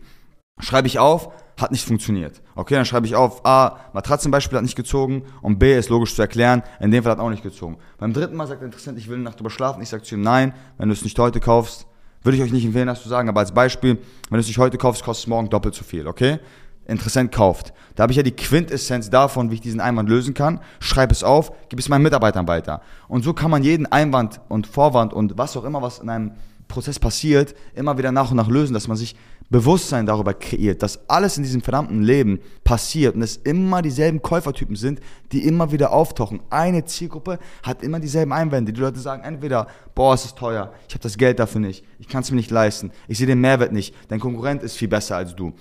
Schreibe 0.59 0.87
ich 0.87 0.99
auf, 0.99 1.29
hat 1.59 1.71
nicht 1.71 1.85
funktioniert. 1.85 2.41
Okay, 2.55 2.75
dann 2.75 2.85
schreibe 2.85 3.05
ich 3.05 3.15
auf, 3.15 3.45
A, 3.45 3.77
Matratzenbeispiel 3.93 4.57
hat 4.57 4.63
nicht 4.63 4.75
gezogen 4.75 5.23
und 5.41 5.59
B, 5.59 5.77
ist 5.77 5.89
logisch 5.89 6.15
zu 6.15 6.21
erklären, 6.21 6.63
in 6.79 6.91
dem 6.91 7.03
Fall 7.03 7.13
hat 7.13 7.19
auch 7.19 7.29
nicht 7.29 7.43
gezogen. 7.43 7.77
Beim 7.97 8.13
dritten 8.13 8.35
Mal 8.35 8.47
sagt 8.47 8.61
der 8.61 8.67
Interessent, 8.67 8.97
ich 8.97 9.07
will 9.07 9.15
eine 9.15 9.23
Nacht 9.23 9.39
drüber 9.39 9.49
schlafen. 9.49 9.81
Ich 9.81 9.89
sage 9.89 10.03
zu 10.03 10.15
ihm, 10.15 10.21
nein, 10.21 10.53
wenn 10.77 10.89
du 10.89 10.93
es 10.93 11.03
nicht 11.03 11.19
heute 11.19 11.39
kaufst, 11.39 11.87
würde 12.23 12.37
ich 12.37 12.43
euch 12.43 12.51
nicht 12.51 12.65
empfehlen, 12.65 12.87
das 12.87 13.03
zu 13.03 13.09
sagen, 13.09 13.29
aber 13.29 13.41
als 13.41 13.53
Beispiel, 13.53 13.97
wenn 14.29 14.37
du 14.37 14.39
es 14.39 14.47
nicht 14.47 14.57
heute 14.57 14.77
kaufst, 14.77 15.03
kostet 15.03 15.25
es 15.25 15.27
morgen 15.27 15.49
doppelt 15.49 15.75
so 15.75 15.83
viel, 15.83 16.07
okay? 16.07 16.39
Interessent 16.87 17.31
kauft. 17.31 17.73
Da 17.95 18.03
habe 18.03 18.13
ich 18.13 18.17
ja 18.17 18.23
die 18.23 18.35
Quintessenz 18.35 19.09
davon, 19.09 19.51
wie 19.51 19.55
ich 19.55 19.61
diesen 19.61 19.81
Einwand 19.81 20.07
lösen 20.07 20.33
kann. 20.33 20.59
Schreibe 20.79 21.13
es 21.13 21.23
auf, 21.23 21.51
gib 21.69 21.79
es 21.79 21.89
meinen 21.89 22.03
Mitarbeitern 22.03 22.47
weiter. 22.47 22.81
Und 23.07 23.23
so 23.23 23.33
kann 23.33 23.51
man 23.51 23.63
jeden 23.63 23.85
Einwand 23.87 24.39
und 24.49 24.67
Vorwand 24.67 25.13
und 25.13 25.37
was 25.37 25.57
auch 25.57 25.63
immer, 25.63 25.81
was 25.81 25.99
in 25.99 26.09
einem 26.09 26.31
Prozess 26.75 26.99
passiert, 26.99 27.55
immer 27.73 27.97
wieder 27.97 28.11
nach 28.11 28.29
und 28.29 28.37
nach 28.37 28.49
lösen, 28.49 28.73
dass 28.73 28.87
man 28.87 28.97
sich 28.97 29.15
Bewusstsein 29.49 30.05
darüber 30.05 30.33
kreiert, 30.33 30.81
dass 30.81 31.07
alles 31.07 31.37
in 31.37 31.43
diesem 31.43 31.61
verdammten 31.61 32.01
Leben 32.01 32.39
passiert 32.63 33.15
und 33.15 33.21
es 33.21 33.37
immer 33.37 33.81
dieselben 33.81 34.21
Käufertypen 34.21 34.75
sind, 34.75 34.99
die 35.31 35.45
immer 35.45 35.71
wieder 35.71 35.91
auftauchen. 35.91 36.41
Eine 36.49 36.83
Zielgruppe 36.85 37.39
hat 37.63 37.83
immer 37.83 37.99
dieselben 37.99 38.33
Einwände. 38.33 38.73
Die 38.73 38.81
Leute 38.81 38.99
sagen 38.99 39.23
entweder, 39.23 39.67
boah, 39.93 40.15
es 40.15 40.25
ist 40.25 40.37
teuer, 40.37 40.73
ich 40.87 40.95
habe 40.95 41.03
das 41.03 41.17
Geld 41.17 41.39
dafür 41.39 41.61
nicht, 41.61 41.85
ich 41.99 42.07
kann 42.07 42.21
es 42.21 42.31
mir 42.31 42.37
nicht 42.37 42.51
leisten, 42.51 42.91
ich 43.07 43.17
sehe 43.19 43.27
den 43.27 43.39
Mehrwert 43.39 43.71
nicht, 43.71 43.95
dein 44.07 44.19
Konkurrent 44.19 44.63
ist 44.63 44.77
viel 44.77 44.87
besser 44.87 45.15
als 45.15 45.35
du. 45.35 45.53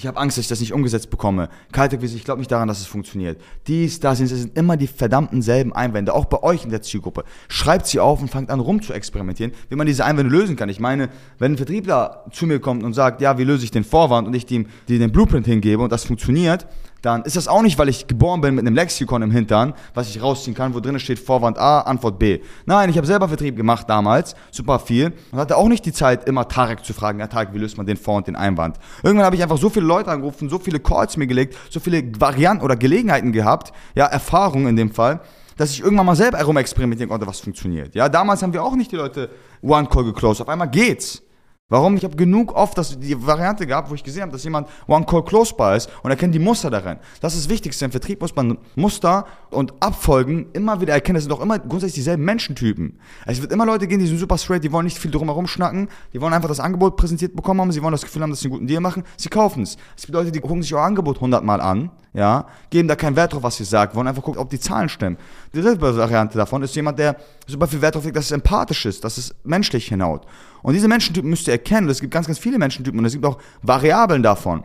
Ich 0.00 0.06
habe 0.06 0.18
Angst, 0.18 0.38
dass 0.38 0.44
ich 0.44 0.48
das 0.48 0.60
nicht 0.60 0.72
umgesetzt 0.72 1.10
bekomme. 1.10 1.50
Kaltakquise, 1.72 2.16
ich 2.16 2.24
glaube 2.24 2.38
nicht 2.38 2.50
daran, 2.50 2.68
dass 2.68 2.80
es 2.80 2.86
funktioniert. 2.86 3.38
Dies, 3.66 4.00
das, 4.00 4.18
das 4.18 4.30
sind 4.30 4.56
immer 4.56 4.78
die 4.78 4.86
verdammten 4.86 5.42
selben 5.42 5.74
Einwände, 5.74 6.14
auch 6.14 6.24
bei 6.24 6.42
euch 6.42 6.64
in 6.64 6.70
der 6.70 6.80
Zielgruppe. 6.80 7.24
Schreibt 7.48 7.86
sie 7.86 8.00
auf 8.00 8.22
und 8.22 8.30
fangt 8.30 8.48
an 8.48 8.60
rum 8.60 8.80
zu 8.80 8.94
experimentieren, 8.94 9.52
wie 9.68 9.76
man 9.76 9.86
diese 9.86 10.06
Einwände 10.06 10.34
lösen 10.34 10.56
kann. 10.56 10.70
Ich 10.70 10.80
meine, 10.80 11.10
wenn 11.38 11.52
ein 11.52 11.56
Vertriebler 11.58 12.24
zu 12.32 12.46
mir 12.46 12.60
kommt 12.60 12.82
und 12.82 12.94
sagt, 12.94 13.20
ja, 13.20 13.36
wie 13.36 13.44
löse 13.44 13.64
ich 13.64 13.72
den 13.72 13.84
Vorwand 13.84 14.26
und 14.26 14.32
ich 14.32 14.46
dem, 14.46 14.68
dem 14.88 15.00
den 15.00 15.12
Blueprint 15.12 15.44
hingebe 15.44 15.82
und 15.82 15.92
das 15.92 16.04
funktioniert, 16.04 16.66
dann 17.02 17.22
ist 17.22 17.36
das 17.36 17.48
auch 17.48 17.62
nicht, 17.62 17.78
weil 17.78 17.88
ich 17.88 18.06
geboren 18.06 18.40
bin 18.40 18.54
mit 18.54 18.66
einem 18.66 18.74
Lexikon 18.74 19.22
im 19.22 19.30
Hintern, 19.30 19.74
was 19.94 20.08
ich 20.08 20.22
rausziehen 20.22 20.54
kann, 20.54 20.74
wo 20.74 20.80
drin 20.80 20.98
steht 20.98 21.18
Vorwand 21.18 21.58
A, 21.58 21.80
Antwort 21.80 22.18
B. 22.18 22.40
Nein, 22.66 22.90
ich 22.90 22.96
habe 22.96 23.06
selber 23.06 23.28
Vertrieb 23.28 23.56
gemacht 23.56 23.88
damals, 23.88 24.34
super 24.50 24.78
viel, 24.78 25.12
und 25.32 25.38
hatte 25.38 25.56
auch 25.56 25.68
nicht 25.68 25.84
die 25.86 25.92
Zeit, 25.92 26.28
immer 26.28 26.48
Tarek 26.48 26.84
zu 26.84 26.92
fragen, 26.92 27.20
ja 27.20 27.26
Tarek, 27.26 27.54
wie 27.54 27.58
löst 27.58 27.76
man 27.76 27.86
den 27.86 27.96
Vor- 27.96 28.16
und 28.16 28.26
den 28.26 28.36
Einwand. 28.36 28.76
Irgendwann 29.02 29.26
habe 29.26 29.36
ich 29.36 29.42
einfach 29.42 29.58
so 29.58 29.70
viele 29.70 29.86
Leute 29.86 30.10
angerufen, 30.10 30.48
so 30.48 30.58
viele 30.58 30.80
Calls 30.80 31.16
mir 31.16 31.26
gelegt, 31.26 31.56
so 31.70 31.80
viele 31.80 32.02
Varianten 32.18 32.64
oder 32.64 32.76
Gelegenheiten 32.76 33.32
gehabt, 33.32 33.72
ja, 33.94 34.06
Erfahrungen 34.06 34.66
in 34.66 34.76
dem 34.76 34.90
Fall, 34.92 35.20
dass 35.56 35.70
ich 35.72 35.80
irgendwann 35.80 36.06
mal 36.06 36.16
selber 36.16 36.38
herumexperimentieren 36.38 37.10
konnte, 37.10 37.26
was 37.26 37.40
funktioniert. 37.40 37.94
Ja, 37.94 38.08
damals 38.08 38.42
haben 38.42 38.52
wir 38.52 38.62
auch 38.62 38.76
nicht 38.76 38.92
die 38.92 38.96
Leute 38.96 39.30
One-Call 39.62 40.04
geclosed, 40.04 40.40
auf 40.40 40.48
einmal 40.48 40.70
geht's. 40.70 41.22
Warum? 41.70 41.96
Ich 41.96 42.02
habe 42.02 42.16
genug 42.16 42.52
oft 42.56 42.76
das, 42.76 42.98
die 42.98 43.24
Variante 43.24 43.64
gehabt, 43.64 43.90
wo 43.90 43.94
ich 43.94 44.02
gesehen 44.02 44.22
habe, 44.22 44.32
dass 44.32 44.42
jemand 44.42 44.68
One-Call-Close-Bar 44.88 45.76
ist 45.76 45.88
und 46.02 46.10
erkennt 46.10 46.34
die 46.34 46.40
Muster 46.40 46.68
darin. 46.68 46.98
Das 47.20 47.34
ist 47.34 47.44
das 47.44 47.48
Wichtigste. 47.48 47.84
Im 47.84 47.92
Vertrieb 47.92 48.20
muss 48.20 48.34
man 48.34 48.58
Muster 48.74 49.24
und 49.50 49.72
Abfolgen 49.80 50.48
immer 50.52 50.80
wieder 50.80 50.94
erkennen. 50.94 51.14
Das 51.14 51.24
sind 51.24 51.30
doch 51.30 51.40
immer 51.40 51.60
grundsätzlich 51.60 51.94
dieselben 51.94 52.24
Menschentypen. 52.24 52.98
Es 53.24 53.40
wird 53.40 53.52
immer 53.52 53.66
Leute 53.66 53.86
gehen, 53.86 54.00
die 54.00 54.06
sind 54.08 54.18
super 54.18 54.36
straight, 54.36 54.64
die 54.64 54.72
wollen 54.72 54.84
nicht 54.84 54.98
viel 54.98 55.12
drumherum 55.12 55.46
schnacken, 55.46 55.88
die 56.12 56.20
wollen 56.20 56.34
einfach 56.34 56.48
das 56.48 56.58
Angebot 56.58 56.96
präsentiert 56.96 57.36
bekommen 57.36 57.60
haben, 57.60 57.70
sie 57.70 57.82
wollen 57.82 57.92
das 57.92 58.02
Gefühl 58.02 58.22
haben, 58.22 58.30
dass 58.30 58.40
sie 58.40 58.46
einen 58.46 58.54
guten 58.54 58.66
Deal 58.66 58.80
machen, 58.80 59.04
sie 59.16 59.28
kaufen 59.28 59.62
es. 59.62 59.76
Es 59.96 60.06
gibt 60.06 60.14
Leute, 60.14 60.32
die 60.32 60.40
gucken 60.40 60.62
sich 60.62 60.74
euer 60.74 60.82
Angebot 60.82 61.20
hundertmal 61.20 61.60
an, 61.60 61.90
ja, 62.12 62.46
geben 62.70 62.88
da 62.88 62.96
keinen 62.96 63.14
Wert 63.14 63.32
drauf, 63.32 63.44
was 63.44 63.60
ihr 63.60 63.66
sagt, 63.66 63.94
wollen 63.94 64.08
einfach 64.08 64.22
gucken, 64.22 64.40
ob 64.40 64.50
die 64.50 64.58
Zahlen 64.58 64.88
stimmen. 64.88 65.16
Die 65.54 65.60
dritte 65.60 65.80
Variante 65.80 66.36
davon 66.36 66.62
ist 66.62 66.74
jemand, 66.74 66.98
der 66.98 67.16
super 67.46 67.68
viel 67.68 67.80
Wert 67.80 67.94
drauf 67.94 68.04
legt, 68.04 68.16
dass 68.16 68.24
es 68.26 68.32
empathisch 68.32 68.84
ist, 68.86 69.04
dass 69.04 69.16
es 69.16 69.34
menschlich 69.44 69.86
hinhaut. 69.86 70.26
Und 70.62 70.74
diese 70.74 70.88
Menschentypen 70.88 71.30
müsst 71.30 71.46
ihr 71.46 71.54
erkennen. 71.60 71.86
Und 71.86 71.92
es 71.92 72.00
gibt 72.00 72.12
ganz, 72.12 72.26
ganz 72.26 72.38
viele 72.38 72.58
Menschentypen 72.58 72.98
und 72.98 73.06
es 73.06 73.12
gibt 73.12 73.24
auch 73.24 73.38
Variablen 73.62 74.22
davon. 74.22 74.64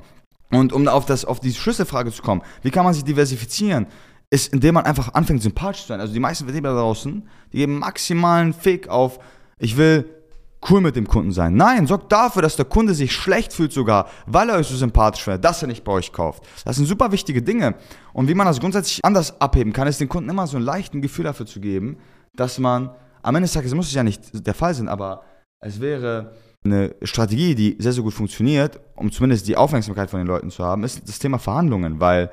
Und 0.52 0.74
um 0.74 0.88
auf, 0.88 1.06
das, 1.06 1.26
auf 1.26 1.40
die 1.40 1.54
Schlüsselfrage 1.54 2.12
zu 2.12 2.22
kommen, 2.22 2.42
wie 2.62 2.72
kann 2.72 2.86
man 2.86 2.94
sich 2.94 3.04
diversifizieren? 3.04 3.88
Ist, 4.30 4.54
indem 4.54 4.76
man 4.76 4.86
einfach 4.86 5.14
anfängt, 5.14 5.42
sympathisch 5.44 5.84
zu 5.84 5.88
sein. 5.90 6.00
Also 6.00 6.14
die 6.14 6.20
meisten 6.20 6.46
Vertriebler 6.46 6.74
da 6.74 6.82
draußen, 6.82 7.28
die 7.54 7.58
geben 7.58 7.80
maximalen 7.80 8.54
Fick 8.54 8.88
auf, 8.88 9.20
ich 9.60 9.78
will 9.78 10.10
cool 10.70 10.82
mit 10.82 10.96
dem 10.96 11.08
Kunden 11.08 11.32
sein. 11.32 11.56
Nein, 11.56 11.86
sorgt 11.86 12.12
dafür, 12.12 12.42
dass 12.42 12.56
der 12.56 12.66
Kunde 12.66 12.96
sich 12.96 13.12
schlecht 13.12 13.54
fühlt 13.54 13.72
sogar, 13.72 14.10
weil 14.26 14.50
er 14.50 14.58
euch 14.58 14.68
so 14.68 14.76
sympathisch 14.76 15.24
findet, 15.24 15.46
dass 15.46 15.62
er 15.62 15.68
nicht 15.68 15.84
bei 15.84 15.92
euch 15.92 16.12
kauft. 16.12 16.44
Das 16.66 16.76
sind 16.76 16.86
super 16.86 17.12
wichtige 17.12 17.42
Dinge. 17.42 17.76
Und 18.14 18.28
wie 18.28 18.34
man 18.34 18.48
das 18.48 18.60
grundsätzlich 18.60 19.04
anders 19.04 19.40
abheben 19.40 19.74
kann, 19.74 19.88
ist 19.88 20.00
den 20.00 20.10
Kunden 20.10 20.30
immer 20.30 20.48
so 20.48 20.58
ein 20.58 20.64
leichten 20.64 21.02
Gefühl 21.02 21.26
dafür 21.26 21.46
zu 21.46 21.60
geben, 21.60 21.98
dass 22.36 22.58
man, 22.58 22.90
am 23.22 23.36
Ende 23.36 23.46
des 23.46 23.54
Tages 23.54 23.74
muss 23.76 23.88
es 23.88 23.94
ja 23.94 24.04
nicht 24.04 24.46
der 24.46 24.54
Fall 24.54 24.74
sein, 24.74 24.88
aber 24.88 25.24
es 25.60 25.80
wäre 25.80 26.36
eine 26.66 26.96
Strategie, 27.04 27.56
die 27.56 27.76
sehr, 27.80 27.94
sehr 27.94 28.04
gut 28.04 28.14
funktioniert, 28.14 28.80
um 28.96 29.12
zumindest 29.12 29.48
die 29.48 29.58
Aufmerksamkeit 29.58 30.10
von 30.10 30.20
den 30.20 30.28
Leuten 30.28 30.52
zu 30.52 30.64
haben, 30.64 30.84
ist 30.84 31.08
das 31.08 31.20
Thema 31.20 31.40
Verhandlungen, 31.40 32.00
weil 32.00 32.32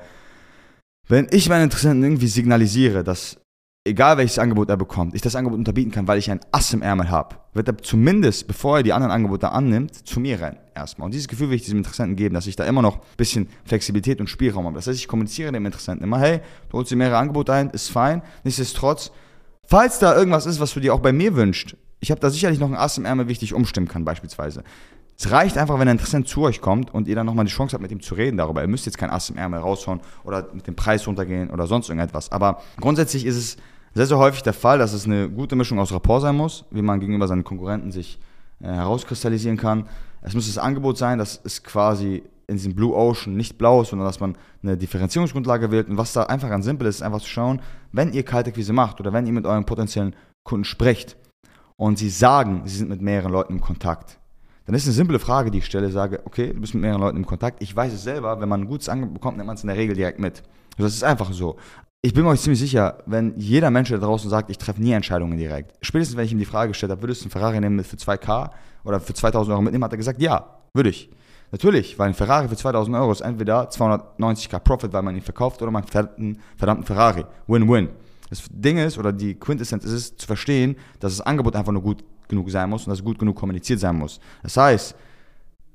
wenn 1.07 1.27
ich 1.31 1.49
meinen 1.49 1.65
Interessenten 1.65 2.03
irgendwie 2.03 2.27
signalisiere, 2.27 3.03
dass 3.03 3.37
egal 3.85 4.17
welches 4.17 4.39
Angebot 4.39 4.69
er 4.69 4.77
bekommt, 4.77 5.13
ich 5.13 5.21
das 5.21 5.35
Angebot 5.35 5.59
unterbieten 5.59 5.91
kann, 5.91 6.07
weil 6.07 6.17
ich 6.17 6.31
ein 6.31 6.39
Ass 6.51 6.73
im 6.73 6.81
Ärmel 6.81 7.09
habe, 7.09 7.35
wird 7.53 7.67
er 7.67 7.77
zumindest, 7.77 8.47
bevor 8.47 8.77
er 8.77 8.83
die 8.83 8.93
anderen 8.93 9.11
Angebote 9.11 9.51
annimmt, 9.51 10.07
zu 10.07 10.19
mir 10.19 10.39
rennen 10.39 10.57
erstmal. 10.73 11.05
Und 11.05 11.13
dieses 11.13 11.27
Gefühl 11.27 11.49
will 11.49 11.57
ich 11.57 11.63
diesem 11.63 11.79
Interessenten 11.79 12.15
geben, 12.15 12.33
dass 12.33 12.47
ich 12.47 12.55
da 12.55 12.65
immer 12.65 12.81
noch 12.81 12.95
ein 12.95 13.17
bisschen 13.17 13.49
Flexibilität 13.65 14.19
und 14.19 14.29
Spielraum 14.29 14.65
habe. 14.65 14.75
Das 14.75 14.87
heißt, 14.87 14.97
ich 14.97 15.07
kommuniziere 15.07 15.51
dem 15.51 15.65
Interessenten 15.65 16.03
immer, 16.03 16.19
hey, 16.19 16.39
du 16.69 16.77
holst 16.77 16.91
dir 16.91 16.95
mehrere 16.95 17.17
Angebote 17.17 17.53
ein, 17.53 17.69
ist 17.71 17.89
fein. 17.89 18.21
Nichtsdestotrotz, 18.43 19.11
falls 19.67 19.99
da 19.99 20.15
irgendwas 20.15 20.45
ist, 20.45 20.59
was 20.59 20.73
du 20.73 20.79
dir 20.79 20.93
auch 20.93 21.01
bei 21.01 21.13
mir 21.13 21.35
wünschst, 21.35 21.75
ich 22.03 22.11
habe 22.11 22.19
da 22.19 22.29
sicherlich 22.29 22.59
noch 22.59 22.67
ein 22.67 22.75
Ass 22.75 22.97
im 22.97 23.05
Ärmel, 23.05 23.29
wichtig 23.29 23.53
umstimmen 23.53 23.87
kann 23.87 24.03
beispielsweise. 24.03 24.63
Es 25.17 25.31
reicht 25.31 25.57
einfach, 25.57 25.79
wenn 25.79 25.87
ein 25.87 25.95
Interessent 25.97 26.27
zu 26.27 26.41
euch 26.41 26.59
kommt 26.59 26.93
und 26.93 27.07
ihr 27.07 27.15
dann 27.15 27.25
nochmal 27.25 27.45
die 27.45 27.51
Chance 27.51 27.73
habt, 27.73 27.81
mit 27.81 27.91
ihm 27.91 28.01
zu 28.01 28.13
reden 28.13 28.35
darüber. 28.35 28.61
Ihr 28.61 28.67
müsst 28.67 28.85
jetzt 28.85 28.97
kein 28.97 29.09
Ass 29.09 29.29
im 29.29 29.37
Ärmel 29.37 29.61
raushauen 29.61 30.01
oder 30.25 30.49
mit 30.53 30.67
dem 30.67 30.75
Preis 30.75 31.07
runtergehen 31.07 31.49
oder 31.49 31.65
sonst 31.65 31.87
irgendetwas. 31.87 32.29
Aber 32.29 32.61
grundsätzlich 32.81 33.25
ist 33.25 33.37
es 33.37 33.57
sehr, 33.93 34.05
sehr 34.05 34.17
häufig 34.17 34.43
der 34.43 34.51
Fall, 34.51 34.79
dass 34.79 34.91
es 34.91 35.05
eine 35.05 35.29
gute 35.29 35.55
Mischung 35.55 35.79
aus 35.79 35.93
Rapport 35.93 36.21
sein 36.21 36.35
muss, 36.35 36.65
wie 36.71 36.81
man 36.81 36.99
gegenüber 36.99 37.29
seinen 37.29 37.45
Konkurrenten 37.45 37.93
sich 37.93 38.19
äh, 38.59 38.67
herauskristallisieren 38.67 39.57
kann. 39.57 39.87
Es 40.21 40.33
muss 40.33 40.47
das 40.47 40.57
Angebot 40.57 40.97
sein, 40.97 41.19
dass 41.19 41.39
es 41.45 41.63
quasi 41.63 42.23
in 42.47 42.57
diesem 42.57 42.75
Blue 42.75 42.93
Ocean 42.93 43.37
nicht 43.37 43.57
blau 43.57 43.83
ist, 43.83 43.91
sondern 43.91 44.07
dass 44.07 44.19
man 44.19 44.35
eine 44.61 44.75
Differenzierungsgrundlage 44.75 45.71
wählt. 45.71 45.87
Und 45.87 45.97
was 45.97 46.11
da 46.11 46.23
einfach 46.23 46.49
ganz 46.49 46.65
simpel 46.65 46.85
ist, 46.87 46.95
ist 46.95 47.01
einfach 47.01 47.21
zu 47.21 47.29
schauen, 47.29 47.61
wenn 47.93 48.11
ihr 48.11 48.23
Kaltakquise 48.23 48.73
macht 48.73 48.99
oder 48.99 49.13
wenn 49.13 49.25
ihr 49.25 49.31
mit 49.31 49.45
euren 49.45 49.65
potenziellen 49.65 50.15
Kunden 50.43 50.65
sprecht, 50.65 51.15
und 51.77 51.97
sie 51.97 52.09
sagen, 52.09 52.61
sie 52.65 52.77
sind 52.77 52.89
mit 52.89 53.01
mehreren 53.01 53.31
Leuten 53.31 53.53
im 53.53 53.61
Kontakt, 53.61 54.19
dann 54.65 54.75
ist 54.75 54.85
eine 54.85 54.93
simple 54.93 55.19
Frage, 55.19 55.51
die 55.51 55.57
ich 55.57 55.65
stelle, 55.65 55.89
sage, 55.89 56.21
okay, 56.25 56.53
du 56.53 56.61
bist 56.61 56.73
mit 56.73 56.81
mehreren 56.81 57.01
Leuten 57.01 57.17
im 57.17 57.25
Kontakt. 57.25 57.61
Ich 57.61 57.75
weiß 57.75 57.91
es 57.91 58.03
selber, 58.03 58.39
wenn 58.39 58.47
man 58.47 58.61
ein 58.61 58.67
gutes 58.67 58.87
Angebot 58.87 59.15
bekommt, 59.15 59.37
nimmt 59.37 59.47
man 59.47 59.57
es 59.57 59.63
in 59.63 59.67
der 59.67 59.75
Regel 59.75 59.95
direkt 59.95 60.19
mit. 60.19 60.41
Also 60.77 60.83
das 60.83 60.93
ist 60.93 61.03
einfach 61.03 61.31
so. 61.33 61.57
Ich 62.01 62.13
bin 62.13 62.23
mir 62.23 62.35
ziemlich 62.37 62.59
sicher, 62.59 62.97
wenn 63.05 63.37
jeder 63.37 63.71
Mensch 63.71 63.89
da 63.89 63.97
draußen 63.97 64.29
sagt, 64.29 64.49
ich 64.49 64.57
treffe 64.57 64.81
nie 64.81 64.91
Entscheidungen 64.91 65.37
direkt. 65.37 65.73
Spätestens, 65.81 66.17
wenn 66.17 66.25
ich 66.25 66.31
ihm 66.31 66.39
die 66.39 66.45
Frage 66.45 66.69
gestellt 66.69 66.91
habe, 66.91 67.01
würdest 67.01 67.21
du 67.21 67.25
einen 67.25 67.31
Ferrari 67.31 67.59
nehmen 67.59 67.83
für 67.83 67.97
2K 67.97 68.51
oder 68.85 68.99
für 68.99 69.13
2000 69.13 69.51
Euro 69.51 69.61
mitnehmen, 69.61 69.83
hat 69.83 69.93
er 69.93 69.97
gesagt, 69.97 70.21
ja, 70.21 70.59
würde 70.73 70.89
ich. 70.89 71.09
Natürlich, 71.51 71.99
weil 71.99 72.07
ein 72.07 72.13
Ferrari 72.13 72.47
für 72.47 72.55
2000 72.55 72.95
Euro 72.97 73.11
ist 73.11 73.21
entweder 73.21 73.69
290k 73.69 74.59
Profit, 74.59 74.91
weil 74.91 75.03
man 75.03 75.15
ihn 75.15 75.21
verkauft, 75.21 75.61
oder 75.61 75.71
man 75.71 75.83
fährt 75.83 76.17
einen 76.17 76.39
verdammten 76.57 76.85
Ferrari. 76.85 77.25
Win-win. 77.47 77.89
Das 78.33 78.45
Ding 78.49 78.79
ist, 78.79 78.97
oder 78.97 79.13
die 79.13 79.35
Quintessenz 79.35 79.85
ist 79.85 79.91
es, 79.91 80.17
zu 80.17 80.25
verstehen, 80.25 80.75
dass 80.99 81.17
das 81.17 81.23
Angebot 81.23 81.55
einfach 81.55 81.71
nur 81.71 81.83
gut 81.83 82.03
genug 82.27 82.49
sein 82.49 82.67
muss 82.67 82.87
und 82.87 82.89
dass 82.89 82.97
es 82.97 83.05
gut 83.05 83.19
genug 83.19 83.35
kommuniziert 83.35 83.79
sein 83.79 83.95
muss. 83.95 84.19
Das 84.41 84.57
heißt, 84.57 84.95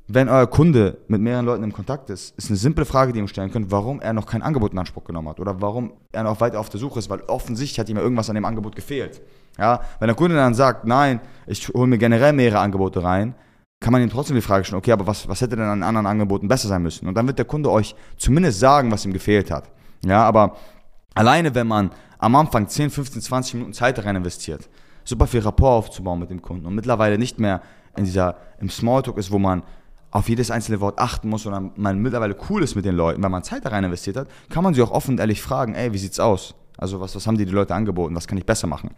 wenn 0.09 0.29
euer 0.29 0.49
Kunde 0.49 0.99
mit 1.07 1.21
mehreren 1.21 1.47
Leuten 1.47 1.63
im 1.63 1.73
Kontakt 1.73 2.11
ist, 2.11 2.37
ist 2.37 2.49
eine 2.51 2.57
simple 2.57 2.85
Frage, 2.85 3.13
die 3.13 3.21
ihr 3.21 3.23
ihm 3.23 3.29
stellen 3.29 3.53
könnt, 3.53 3.71
warum 3.71 4.01
er 4.01 4.13
noch 4.13 4.27
kein 4.27 4.43
Angebot 4.43 4.73
in 4.73 4.79
Anspruch 4.81 5.05
genommen 5.05 5.29
hat 5.29 5.39
oder 5.39 5.63
warum 5.63 5.93
er 6.11 6.25
noch 6.25 6.41
weiter 6.41 6.59
auf 6.59 6.69
der 6.69 6.81
Suche 6.81 6.99
ist, 6.99 7.09
weil 7.11 7.21
offensichtlich 7.29 7.79
hat 7.79 7.89
ihm 7.91 7.97
irgendwas 7.97 8.29
an 8.29 8.35
dem 8.35 8.45
Angebot 8.45 8.75
gefehlt. 8.75 9.23
Ja, 9.57 9.81
wenn 10.01 10.09
der 10.09 10.17
Kunde 10.17 10.35
dann 10.35 10.55
sagt, 10.55 10.85
nein, 10.85 11.21
ich 11.47 11.69
hole 11.69 11.87
mir 11.87 11.99
generell 11.99 12.33
mehrere 12.33 12.59
Angebote 12.59 13.05
rein, 13.05 13.37
kann 13.79 13.93
man 13.93 14.03
ihm 14.03 14.11
trotzdem 14.11 14.35
die 14.35 14.43
Frage 14.43 14.65
stellen, 14.65 14.79
okay, 14.79 14.91
aber 14.91 15.07
was, 15.07 15.29
was 15.29 15.41
hätte 15.43 15.55
denn 15.55 15.67
an 15.67 15.85
anderen 15.85 16.09
Angeboten 16.09 16.49
besser 16.49 16.67
sein 16.67 16.83
müssen? 16.83 17.07
Und 17.07 17.15
dann 17.15 17.29
wird 17.29 17.39
der 17.39 17.45
Kunde 17.45 17.71
euch 17.71 17.95
zumindest 18.17 18.59
sagen, 18.59 18.91
was 18.91 19.05
ihm 19.05 19.13
gefehlt 19.13 19.53
hat. 19.53 19.71
Ja, 20.05 20.25
aber 20.25 20.57
alleine, 21.15 21.55
wenn 21.55 21.67
man 21.67 21.91
am 22.19 22.35
Anfang 22.37 22.69
10, 22.69 22.91
15, 22.91 23.23
20 23.23 23.55
Minuten 23.55 23.73
Zeit 23.73 24.05
rein 24.05 24.17
investiert, 24.17 24.69
super 25.05 25.27
viel 25.27 25.41
Rapport 25.41 25.79
aufzubauen 25.79 26.19
mit 26.19 26.31
dem 26.31 26.43
Kunden 26.43 26.67
und 26.67 26.75
mittlerweile 26.75 27.19
nicht 27.19 27.39
mehr 27.39 27.63
in 27.97 28.05
dieser, 28.05 28.37
im 28.61 28.71
Smalltalk 28.71 29.17
ist, 29.17 29.31
wo 29.31 29.39
man 29.39 29.63
auf 30.11 30.29
jedes 30.29 30.51
einzelne 30.51 30.81
Wort 30.81 30.99
achten 30.99 31.29
muss, 31.29 31.43
sondern 31.43 31.73
man 31.77 31.99
mittlerweile 31.99 32.37
cool 32.49 32.63
ist 32.63 32.75
mit 32.75 32.85
den 32.85 32.97
Leuten, 32.97 33.23
weil 33.23 33.31
man 33.31 33.43
Zeit 33.43 33.65
da 33.65 33.71
rein 33.71 33.85
investiert 33.85 34.17
hat, 34.17 34.29
kann 34.49 34.65
man 34.65 34.75
sie 34.75 34.83
auch 34.83 34.91
offen 34.91 35.13
und 35.13 35.21
ehrlich 35.21 35.43
fragen, 35.43 35.75
ey, 35.75 35.93
wie 35.93 35.99
sieht's 35.99 36.19
aus? 36.19 36.55
Also 36.77 37.01
was, 37.01 37.15
was 37.15 37.27
haben 37.27 37.37
dir 37.37 37.47
die 37.47 37.53
Leute 37.53 37.75
angeboten? 37.75 38.15
Was 38.15 38.27
kann 38.27 38.39
ich 38.39 38.47
besser 38.47 38.67
machen? 38.67 38.91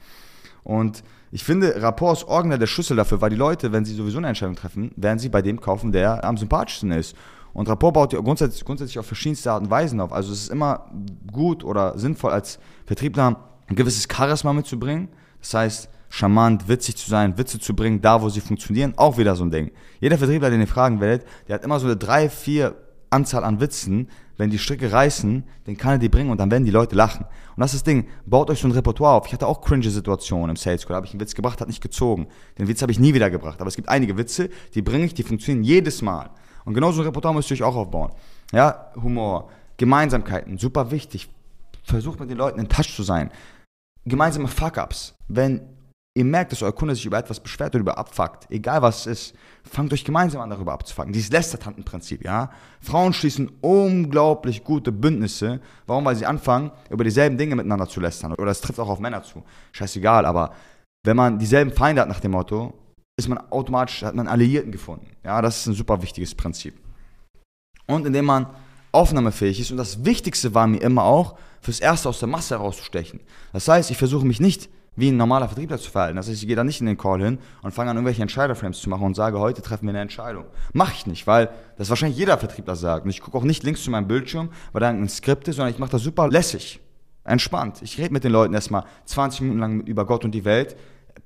Und 0.63 1.03
ich 1.33 1.45
finde, 1.45 1.81
Rapport 1.83 2.19
ist 2.19 2.29
original 2.29 2.59
der 2.59 2.67
Schlüssel 2.67 2.97
dafür, 2.97 3.21
weil 3.21 3.31
die 3.31 3.37
Leute, 3.37 3.73
wenn 3.73 3.85
sie 3.85 3.95
sowieso 3.95 4.19
eine 4.19 4.29
Entscheidung 4.29 4.57
treffen, 4.57 4.93
werden 4.97 5.19
sie 5.19 5.29
bei 5.29 5.43
dem 5.43 5.61
kaufen, 5.61 5.91
der 5.91 6.25
am 6.25 6.37
sympathischsten 6.37 6.93
ist. 6.93 7.17
Und 7.53 7.69
Rapport 7.69 7.95
baut 7.95 8.13
ja 8.13 8.21
grundsätzlich, 8.21 8.65
grundsätzlich 8.65 8.99
auf 8.99 9.07
verschiedenste 9.07 9.51
Arten 9.53 9.67
und 9.67 9.71
Weisen 9.71 10.01
auf. 10.01 10.13
Also 10.13 10.33
es 10.33 10.43
ist 10.43 10.49
immer 10.51 10.91
gut 11.33 11.65
oder 11.65 11.99
sinnvoll 11.99 12.33
als 12.33 12.59
Vertriebler 12.87 13.49
ein 13.67 13.77
gewisses 13.77 14.07
Charisma 14.11 14.53
mitzubringen. 14.53 15.09
Das 15.41 15.55
heißt, 15.55 15.89
charmant, 16.11 16.69
witzig 16.69 16.97
zu 16.97 17.09
sein, 17.09 17.39
Witze 17.39 17.59
zu 17.59 17.75
bringen, 17.75 18.01
da 18.01 18.21
wo 18.21 18.29
sie 18.29 18.41
funktionieren, 18.41 18.95
auch 18.97 19.17
wieder 19.17 19.37
so 19.37 19.45
ein 19.45 19.51
Ding. 19.51 19.71
Jeder 20.01 20.19
Vertriebler, 20.19 20.51
den 20.51 20.61
ihr 20.61 20.67
fragen 20.67 21.01
werdet, 21.01 21.27
der 21.49 21.55
hat 21.55 21.65
immer 21.65 21.79
so 21.81 21.87
eine 21.87 21.97
drei, 21.97 22.29
vier 22.29 22.75
Anzahl 23.11 23.45
an 23.45 23.61
Witzen. 23.61 24.09
Wenn 24.37 24.49
die 24.49 24.59
Stricke 24.59 24.91
reißen, 24.91 25.45
den 25.67 25.77
kann 25.77 25.93
er 25.93 25.99
die 25.99 26.09
bringen 26.09 26.31
und 26.31 26.39
dann 26.39 26.51
werden 26.51 26.65
die 26.65 26.71
Leute 26.71 26.97
lachen. 26.97 27.27
Und 27.57 27.61
das 27.61 27.75
ist 27.75 27.81
das 27.81 27.85
Ding, 27.85 28.07
baut 28.25 28.49
euch 28.49 28.61
so 28.61 28.67
ein 28.67 28.73
Repertoire 28.73 29.17
auf. 29.17 29.27
Ich 29.27 29.35
hatte 29.35 29.47
auch 29.47 29.61
cringe 29.61 29.91
Situationen 29.91 30.49
im 30.49 30.57
Sales 30.57 30.87
Call, 30.87 30.97
habe 30.97 31.05
ich 31.05 31.13
einen 31.13 31.21
Witz 31.21 31.35
gebracht, 31.35 31.61
hat 31.61 31.69
nicht 31.69 31.83
gezogen. 31.83 32.27
Den 32.59 32.67
Witz 32.67 32.81
habe 32.81 32.91
ich 32.91 32.99
nie 32.99 33.13
wieder 33.13 33.29
gebracht. 33.29 33.61
Aber 33.61 33.69
es 33.69 33.77
gibt 33.77 33.91
einige 33.91 34.17
Witze, 34.17 34.49
die 34.75 34.81
bringe 34.81 35.05
ich, 35.05 35.13
die 35.13 35.25
funktionieren 35.25 35.63
jedes 35.63 36.01
Mal. 36.01 36.31
Und 36.65 36.75
genau 36.75 36.93
so 36.93 37.03
ein 37.03 37.07
Repertoire 37.07 37.35
müsst 37.35 37.51
ihr 37.51 37.55
euch 37.55 37.63
auch 37.63 37.77
aufbauen. 37.77 38.13
Ja, 38.53 38.91
Humor, 38.97 39.51
Gemeinsamkeiten, 39.77 40.59
super 40.59 40.91
wichtig. 40.91 41.29
Versucht 41.83 42.21
mit 42.21 42.31
den 42.31 42.37
Leuten 42.37 42.61
in 42.61 42.69
Touch 42.69 42.95
zu 42.95 43.03
sein. 43.03 43.31
Gemeinsame 44.05 44.49
Fuck-Ups. 44.49 45.15
Wenn 45.29 45.63
ihr 46.15 46.25
merkt, 46.25 46.53
dass 46.53 46.63
euer 46.63 46.75
Kunde 46.75 46.95
sich 46.95 47.07
über 47.07 47.19
etwas 47.19 47.41
beschwert 47.41 47.75
oder 47.75 47.81
über 47.81 47.99
abfuckt, 47.99 48.51
egal 48.51 48.83
was 48.83 49.07
es 49.07 49.07
ist, 49.07 49.35
fangt 49.63 49.93
euch 49.93 50.05
gemeinsam 50.05 50.41
an, 50.41 50.51
darüber 50.51 50.73
abzufucken. 50.73 51.13
Dieses 51.13 51.31
Lästertantenprinzip, 51.31 52.25
ja. 52.25 52.51
Frauen 52.81 53.13
schließen 53.13 53.51
unglaublich 53.61 54.65
gute 54.65 54.93
Bündnisse. 54.93 55.61
Warum? 55.87 56.05
Weil 56.05 56.17
sie 56.17 56.27
anfangen, 56.27 56.73
über 56.91 57.05
dieselben 57.05 57.39
Dinge 57.39 57.57
miteinander 57.57 57.89
zu 57.89 58.01
lästern. 58.01 58.35
Oder 58.35 58.51
es 58.51 58.61
trifft 58.61 58.81
auch 58.81 58.89
auf 58.89 58.99
Männer 58.99 59.23
zu. 59.23 59.43
Scheißegal, 59.73 60.27
aber 60.27 60.53
wenn 61.05 61.17
man 61.17 61.39
dieselben 61.39 61.73
Feinde 61.73 62.03
hat 62.03 62.09
nach 62.09 62.21
dem 62.21 62.33
Motto, 62.33 62.75
ist 63.21 63.29
man 63.29 63.39
automatisch, 63.51 64.03
hat 64.03 64.15
man 64.15 64.27
Alliierten 64.27 64.73
gefunden. 64.73 65.07
Ja, 65.25 65.41
das 65.41 65.59
ist 65.61 65.67
ein 65.67 65.75
super 65.75 66.03
wichtiges 66.03 66.35
Prinzip. 66.35 66.75
Und 67.87 68.07
indem 68.07 68.25
man 68.25 68.47
aufnahmefähig 68.93 69.61
ist, 69.61 69.71
und 69.71 69.77
das 69.77 70.05
Wichtigste 70.05 70.55
war 70.55 70.67
mir 70.67 70.81
immer 70.83 71.05
auch, 71.05 71.37
fürs 71.61 71.81
Erste 71.81 72.09
aus 72.09 72.19
der 72.19 72.29
Masse 72.29 72.57
herauszustechen. 72.57 73.21
Das 73.53 73.69
heißt, 73.69 73.91
ich 73.91 73.97
versuche 73.97 74.27
mich 74.27 74.41
nicht 74.41 74.69
wie 74.97 75.11
ein 75.11 75.17
normaler 75.17 75.49
Vertriebler 75.49 75.79
zu 75.79 75.91
verhalten. 75.91 76.17
Das 76.17 76.29
heißt, 76.29 76.41
ich 76.41 76.47
gehe 76.47 76.57
da 76.57 76.65
nicht 76.65 76.81
in 76.81 76.87
den 76.87 76.99
Call 76.99 77.23
hin 77.23 77.39
und 77.63 77.73
fange 77.73 77.91
an, 77.91 77.97
irgendwelche 77.97 78.23
Entscheiderframes 78.23 78.81
zu 78.81 78.91
machen 78.91 79.05
und 79.05 79.15
sage, 79.15 79.39
heute 79.39 79.63
treffen 79.63 79.87
wir 79.87 79.91
eine 79.91 80.01
Entscheidung. 80.01 80.45
Mache 80.73 80.93
ich 80.95 81.07
nicht, 81.07 81.27
weil 81.27 81.51
das 81.77 81.89
wahrscheinlich 81.91 82.19
jeder 82.19 82.39
Vertriebler 82.39 82.77
sagt. 82.77 83.05
Und 83.05 83.11
ich 83.11 83.21
gucke 83.21 83.37
auch 83.39 83.45
nicht 83.45 83.63
links 83.63 83.85
zu 83.85 83.91
meinem 83.91 84.09
Bildschirm, 84.09 84.51
weil 84.73 84.81
da 84.81 84.89
ein 84.89 85.09
Skript 85.09 85.49
ist, 85.49 85.57
sondern 85.57 85.73
ich 85.73 85.79
mache 85.79 85.93
das 85.93 86.03
super 86.03 86.29
lässig, 86.29 86.81
entspannt. 87.25 87.83
Ich 87.83 87.99
rede 87.99 88.13
mit 88.13 88.25
den 88.25 88.33
Leuten 88.33 88.53
erstmal 88.53 88.85
20 89.05 89.43
Minuten 89.43 89.61
lang 89.61 89.81
über 89.83 90.07
Gott 90.07 90.25
und 90.25 90.33
die 90.33 90.45
Welt, 90.45 90.77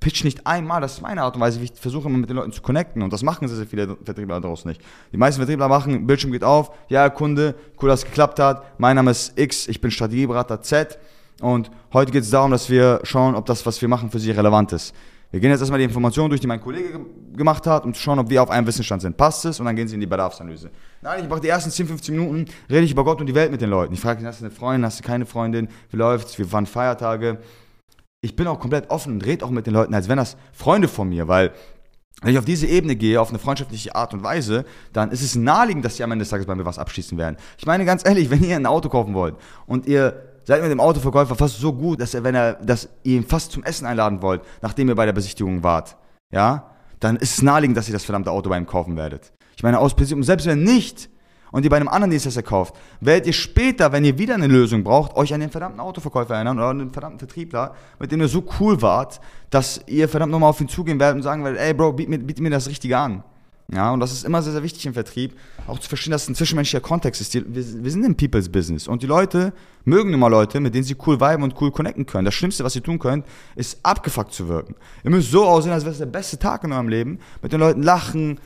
pitch 0.05 0.23
nicht 0.23 0.47
einmal, 0.47 0.83
das 0.83 0.97
ist 0.97 1.01
meine 1.01 1.23
Art 1.23 1.35
und 1.35 1.41
Weise, 1.41 1.59
wie 1.63 1.65
ich 1.65 1.73
versuche 1.75 2.09
immer 2.09 2.19
mit 2.19 2.29
den 2.29 2.37
Leuten 2.37 2.53
zu 2.53 2.61
connecten 2.61 3.01
und 3.01 3.11
das 3.11 3.23
machen 3.23 3.49
sehr, 3.49 3.57
sehr 3.57 3.67
viele 3.67 3.97
Vertriebler 4.05 4.39
daraus 4.39 4.67
nicht. 4.67 4.79
Die 5.13 5.17
meisten 5.17 5.41
Vertriebler 5.41 5.67
machen, 5.67 6.07
Bildschirm 6.07 6.31
geht 6.31 6.45
auf, 6.45 6.73
ja 6.91 7.09
Kunde, 7.09 7.55
cool, 7.81 7.89
dass 7.89 8.01
es 8.01 8.05
geklappt 8.05 8.39
hat, 8.39 8.79
mein 8.79 8.97
Name 8.97 9.13
ist 9.13 9.39
X, 9.39 9.67
ich 9.67 9.81
bin 9.81 9.91
Strategieberater 9.91 10.61
Z 10.61 10.99
und 11.41 11.71
heute 11.95 12.13
geht 12.13 12.23
es 12.23 12.29
darum, 12.29 12.51
dass 12.51 12.69
wir 12.69 13.01
schauen, 13.05 13.35
ob 13.35 13.47
das, 13.47 13.65
was 13.65 13.81
wir 13.81 13.89
machen, 13.89 14.11
für 14.11 14.19
Sie 14.19 14.31
relevant 14.31 14.73
ist. 14.73 14.95
Wir 15.31 15.41
gehen 15.41 15.51
jetzt 15.51 15.61
erstmal 15.61 15.79
die 15.79 15.87
Informationen 15.87 16.29
durch, 16.29 16.43
die 16.43 16.47
mein 16.47 16.61
Kollege 16.61 17.01
gemacht 17.35 17.67
hat, 17.67 17.87
um 17.87 17.95
zu 17.95 18.01
schauen, 18.03 18.19
ob 18.19 18.29
wir 18.29 18.43
auf 18.43 18.51
einem 18.51 18.67
Wissensstand 18.67 19.01
sind. 19.01 19.17
Passt 19.17 19.45
es? 19.47 19.59
Und 19.59 19.67
dann 19.67 19.75
gehen 19.75 19.89
Sie 19.89 19.95
in 19.95 20.01
die 20.01 20.07
Bedarfsanalyse. 20.07 20.71
Nein, 21.01 21.25
ich 21.25 21.29
mache 21.29 21.41
die 21.41 21.49
ersten 21.49 21.71
10, 21.71 21.89
15 21.89 22.15
Minuten, 22.15 22.45
rede 22.71 22.85
ich 22.85 22.93
über 22.93 23.05
Gott 23.05 23.21
und 23.21 23.27
die 23.27 23.35
Welt 23.35 23.51
mit 23.51 23.61
den 23.61 23.71
Leuten. 23.71 23.95
Ich 23.95 24.01
frage, 24.01 24.25
hast 24.25 24.43
du 24.43 24.45
eine 24.45 24.55
Freundin, 24.55 24.85
hast 24.85 25.01
du 25.01 25.03
keine 25.03 25.25
Freundin, 25.27 25.69
wie 25.91 25.97
läuft's, 25.97 26.39
wie 26.39 26.53
waren 26.53 26.67
Feiertage? 26.67 27.39
Ich 28.25 28.37
bin 28.37 28.47
auch 28.47 28.59
komplett 28.59 28.89
offen 28.89 29.13
und 29.13 29.27
rede 29.27 29.45
auch 29.45 29.51
mit 29.51 29.67
den 29.67 29.75
Leuten, 29.75 29.93
als 29.93 30.09
wenn 30.09 30.17
das 30.17 30.39
Freunde 30.55 30.89
von 30.89 31.11
mir, 31.11 31.29
weil 31.29 31.53
wenn 32.23 32.33
ich 32.33 32.39
auf 32.39 32.47
diese 32.47 32.67
Ebene 32.67 32.97
gehe, 32.97 33.21
auf 33.21 33.29
eine 33.29 33.39
freundschaftliche 33.39 33.95
Art 33.95 34.15
und 34.15 34.23
Weise, 34.23 34.65
dann 34.95 35.11
ist 35.11 35.21
es 35.21 35.35
naheliegend, 35.35 35.85
dass 35.85 35.99
sie 35.99 36.05
am 36.05 36.11
Ende 36.11 36.23
des 36.23 36.31
Tages 36.31 36.47
bei 36.47 36.55
mir 36.55 36.65
was 36.65 36.79
abschließen 36.79 37.19
werden. 37.19 37.37
Ich 37.59 37.67
meine 37.67 37.85
ganz 37.85 38.03
ehrlich, 38.07 38.31
wenn 38.31 38.43
ihr 38.43 38.57
ein 38.57 38.65
Auto 38.65 38.89
kaufen 38.89 39.13
wollt 39.13 39.37
und 39.67 39.85
ihr 39.85 40.23
seid 40.45 40.63
mit 40.63 40.71
dem 40.71 40.81
Autoverkäufer 40.81 41.35
fast 41.35 41.59
so 41.59 41.75
gut, 41.75 42.01
dass 42.01 42.15
er, 42.15 42.25
wenn 42.25 42.35
er, 42.35 42.55
dass 42.55 42.89
ihr 43.03 43.19
ihn 43.19 43.27
fast 43.27 43.53
zum 43.53 43.63
Essen 43.63 43.85
einladen 43.85 44.23
wollt, 44.23 44.41
nachdem 44.63 44.89
ihr 44.89 44.95
bei 44.95 45.05
der 45.05 45.13
Besichtigung 45.13 45.63
wart, 45.63 45.99
ja, 46.33 46.71
dann 47.01 47.17
ist 47.17 47.37
es 47.37 47.43
naheliegend, 47.43 47.77
dass 47.77 47.89
ihr 47.89 47.95
das 47.95 48.05
verdammte 48.05 48.31
Auto 48.31 48.49
bei 48.49 48.57
ihm 48.57 48.67
kaufen 48.67 48.97
werdet. 48.97 49.33
Ich 49.55 49.63
meine, 49.63 49.79
aus 49.79 49.95
Prinzip, 49.95 50.17
und 50.17 50.23
selbst 50.23 50.47
wenn 50.47 50.63
nicht, 50.63 51.11
und 51.55 51.63
ihr 51.63 51.71
bei 51.71 51.77
einem 51.77 51.87
anderen 51.87 52.11
Dienstleister 52.11 52.43
kauft, 52.43 52.75
werdet 53.01 53.29
ihr 53.29 53.33
später, 53.33 53.93
wenn 53.93 54.05
ihr 54.05 54.19
wieder 54.19 54.35
eine 54.35 54.49
Lösung 54.49 54.83
braucht, 54.83 55.15
euch 55.15 55.33
an 55.33 55.39
den 55.39 55.51
verdammten 55.51 55.79
Autoverkäufer 55.79 56.35
erinnern 56.35 56.59
oder 56.59 56.67
an 56.67 56.81
den 56.81 56.91
verdammten 56.91 57.21
Vertriebler, 57.21 57.77
mit 58.01 58.11
dem 58.11 58.21
ihr 58.21 58.27
so 58.27 58.43
cool 58.59 58.83
wart, 58.83 59.21
dass 59.51 59.81
ihr 59.87 60.09
verdammt 60.09 60.33
nochmal 60.33 60.51
auf 60.51 60.61
ihn 60.61 60.67
zugehen 60.69 60.99
werdet 60.99 61.15
und 61.15 61.23
sagen 61.23 61.45
werdet, 61.45 61.61
ey 61.61 61.73
Bro, 61.73 61.93
biet 61.93 62.09
mir, 62.09 62.19
biet 62.19 62.41
mir 62.41 62.51
das 62.51 62.69
Richtige 62.69 62.99
an. 62.99 63.23
Ja, 63.73 63.93
und 63.93 64.01
das 64.01 64.11
ist 64.11 64.25
immer 64.25 64.43
sehr, 64.43 64.53
sehr 64.53 64.65
wichtig 64.65 64.85
im 64.85 64.95
Vertrieb, 64.95 65.39
auch 65.69 65.79
zu 65.79 65.89
verstehen, 65.89 66.11
dass 66.11 66.25
es 66.25 66.29
ein 66.29 66.35
zwischenmenschlicher 66.35 66.83
Kontext 66.83 67.21
ist. 67.21 67.35
Wir, 67.35 67.45
wir 67.47 67.91
sind 67.91 68.05
im 68.05 68.17
People's 68.17 68.49
Business 68.49 68.89
und 68.89 69.05
die 69.05 69.07
Leute 69.07 69.53
mögen 69.85 70.13
immer 70.13 70.29
Leute, 70.29 70.59
mit 70.59 70.75
denen 70.75 70.83
sie 70.83 70.97
cool 71.07 71.21
viben 71.21 71.45
und 71.45 71.55
cool 71.61 71.71
connecten 71.71 72.05
können. 72.05 72.25
Das 72.25 72.35
Schlimmste, 72.35 72.65
was 72.65 72.75
ihr 72.75 72.83
tun 72.83 72.99
könnt, 72.99 73.25
ist 73.55 73.79
abgefuckt 73.85 74.33
zu 74.33 74.49
wirken. 74.49 74.75
Ihr 75.05 75.13
müsst 75.13 75.31
so 75.31 75.45
aussehen, 75.45 75.71
als 75.71 75.85
wäre 75.85 75.93
es 75.93 75.99
der 75.99 76.07
beste 76.07 76.37
Tag 76.37 76.65
in 76.65 76.73
eurem 76.73 76.89
Leben, 76.89 77.21
mit 77.43 77.53
den 77.53 77.61
Leuten 77.61 77.85
lachen, 77.85 78.41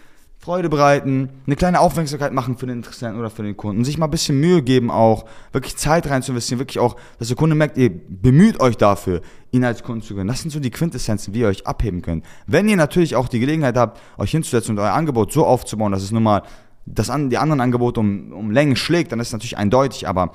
Freude 0.48 0.70
bereiten, 0.70 1.28
eine 1.46 1.56
kleine 1.56 1.78
Aufmerksamkeit 1.78 2.32
machen 2.32 2.56
für 2.56 2.64
den 2.64 2.76
Interessenten 2.76 3.20
oder 3.20 3.28
für 3.28 3.42
den 3.42 3.54
Kunden, 3.54 3.84
sich 3.84 3.98
mal 3.98 4.06
ein 4.06 4.10
bisschen 4.10 4.40
Mühe 4.40 4.62
geben 4.62 4.90
auch, 4.90 5.26
wirklich 5.52 5.76
Zeit 5.76 6.08
rein 6.08 6.22
zu 6.22 6.32
investieren, 6.32 6.58
wirklich 6.58 6.78
auch, 6.78 6.96
dass 7.18 7.28
der 7.28 7.36
Kunde 7.36 7.54
merkt, 7.54 7.76
ihr 7.76 7.90
bemüht 7.90 8.58
euch 8.58 8.78
dafür, 8.78 9.20
ihn 9.50 9.62
als 9.62 9.82
Kunden 9.82 10.00
zu 10.00 10.14
gewinnen. 10.14 10.28
Das 10.28 10.40
sind 10.40 10.50
so 10.50 10.58
die 10.58 10.70
Quintessenzen, 10.70 11.34
wie 11.34 11.40
ihr 11.40 11.48
euch 11.48 11.66
abheben 11.66 12.00
könnt. 12.00 12.24
Wenn 12.46 12.66
ihr 12.66 12.78
natürlich 12.78 13.14
auch 13.14 13.28
die 13.28 13.40
Gelegenheit 13.40 13.76
habt, 13.76 14.00
euch 14.16 14.30
hinzusetzen 14.30 14.74
und 14.74 14.82
euer 14.82 14.94
Angebot 14.94 15.32
so 15.32 15.44
aufzubauen, 15.44 15.92
dass 15.92 16.02
es 16.02 16.12
nun 16.12 16.22
mal 16.22 16.40
das 16.86 17.10
an, 17.10 17.28
die 17.28 17.36
anderen 17.36 17.60
Angebote 17.60 18.00
um, 18.00 18.32
um 18.32 18.50
Längen 18.50 18.76
schlägt, 18.76 19.12
dann 19.12 19.20
ist 19.20 19.26
es 19.26 19.32
natürlich 19.34 19.58
eindeutig, 19.58 20.08
aber 20.08 20.32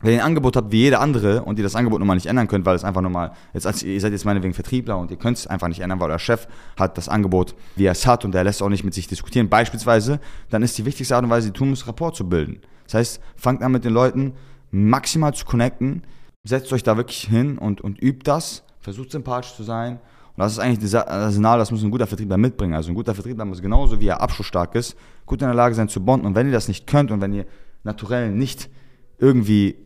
wenn 0.00 0.12
ihr 0.12 0.20
ein 0.20 0.26
Angebot 0.26 0.56
habt 0.56 0.70
wie 0.70 0.78
jeder 0.78 1.00
andere 1.00 1.42
und 1.42 1.58
ihr 1.58 1.62
das 1.64 1.74
Angebot 1.74 1.98
nun 1.98 2.06
mal 2.06 2.14
nicht 2.14 2.26
ändern 2.26 2.46
könnt, 2.46 2.64
weil 2.64 2.76
es 2.76 2.84
einfach 2.84 3.00
nur 3.00 3.10
mal, 3.10 3.32
jetzt 3.52 3.82
ihr 3.82 4.00
seid 4.00 4.12
jetzt 4.12 4.24
meinetwegen 4.24 4.54
Vertriebler 4.54 4.96
und 4.96 5.10
ihr 5.10 5.16
könnt 5.16 5.38
es 5.38 5.46
einfach 5.46 5.68
nicht 5.68 5.80
ändern, 5.80 5.98
weil 6.00 6.10
euer 6.10 6.18
Chef 6.18 6.46
hat 6.78 6.96
das 6.96 7.08
Angebot, 7.08 7.54
wie 7.76 7.84
er 7.84 7.92
es 7.92 8.06
hat 8.06 8.24
und 8.24 8.32
der 8.32 8.44
lässt 8.44 8.62
auch 8.62 8.68
nicht 8.68 8.84
mit 8.84 8.94
sich 8.94 9.08
diskutieren, 9.08 9.48
beispielsweise, 9.48 10.20
dann 10.50 10.62
ist 10.62 10.78
die 10.78 10.84
wichtigste 10.84 11.16
Art 11.16 11.24
und 11.24 11.30
Weise, 11.30 11.48
die 11.48 11.52
tun 11.52 11.70
muss, 11.70 11.86
Rapport 11.86 12.14
zu 12.14 12.28
bilden. 12.28 12.60
Das 12.84 12.94
heißt, 12.94 13.20
fangt 13.36 13.62
an 13.62 13.72
mit 13.72 13.84
den 13.84 13.92
Leuten 13.92 14.34
maximal 14.70 15.34
zu 15.34 15.44
connecten, 15.44 16.02
setzt 16.44 16.72
euch 16.72 16.82
da 16.82 16.96
wirklich 16.96 17.22
hin 17.22 17.58
und, 17.58 17.80
und 17.80 18.00
übt 18.00 18.22
das, 18.24 18.62
versucht 18.80 19.10
sympathisch 19.10 19.54
zu 19.54 19.64
sein 19.64 19.98
und 20.38 20.42
das 20.44 20.52
ist 20.52 20.60
eigentlich 20.60 20.88
das 20.92 21.34
Signal, 21.34 21.58
das 21.58 21.72
muss 21.72 21.82
ein 21.82 21.90
guter 21.90 22.06
Vertriebler 22.06 22.36
mitbringen. 22.36 22.74
Also 22.74 22.92
ein 22.92 22.94
guter 22.94 23.12
Vertriebler 23.12 23.44
muss 23.44 23.60
genauso 23.60 24.00
wie 24.00 24.06
er 24.06 24.20
abschlussstark 24.20 24.76
ist, 24.76 24.96
gut 25.26 25.42
in 25.42 25.48
der 25.48 25.54
Lage 25.56 25.74
sein 25.74 25.88
zu 25.88 26.04
bonden 26.04 26.26
und 26.26 26.36
wenn 26.36 26.46
ihr 26.46 26.52
das 26.52 26.68
nicht 26.68 26.86
könnt 26.86 27.10
und 27.10 27.20
wenn 27.20 27.32
ihr 27.32 27.44
naturell 27.82 28.30
nicht 28.30 28.70
irgendwie 29.18 29.76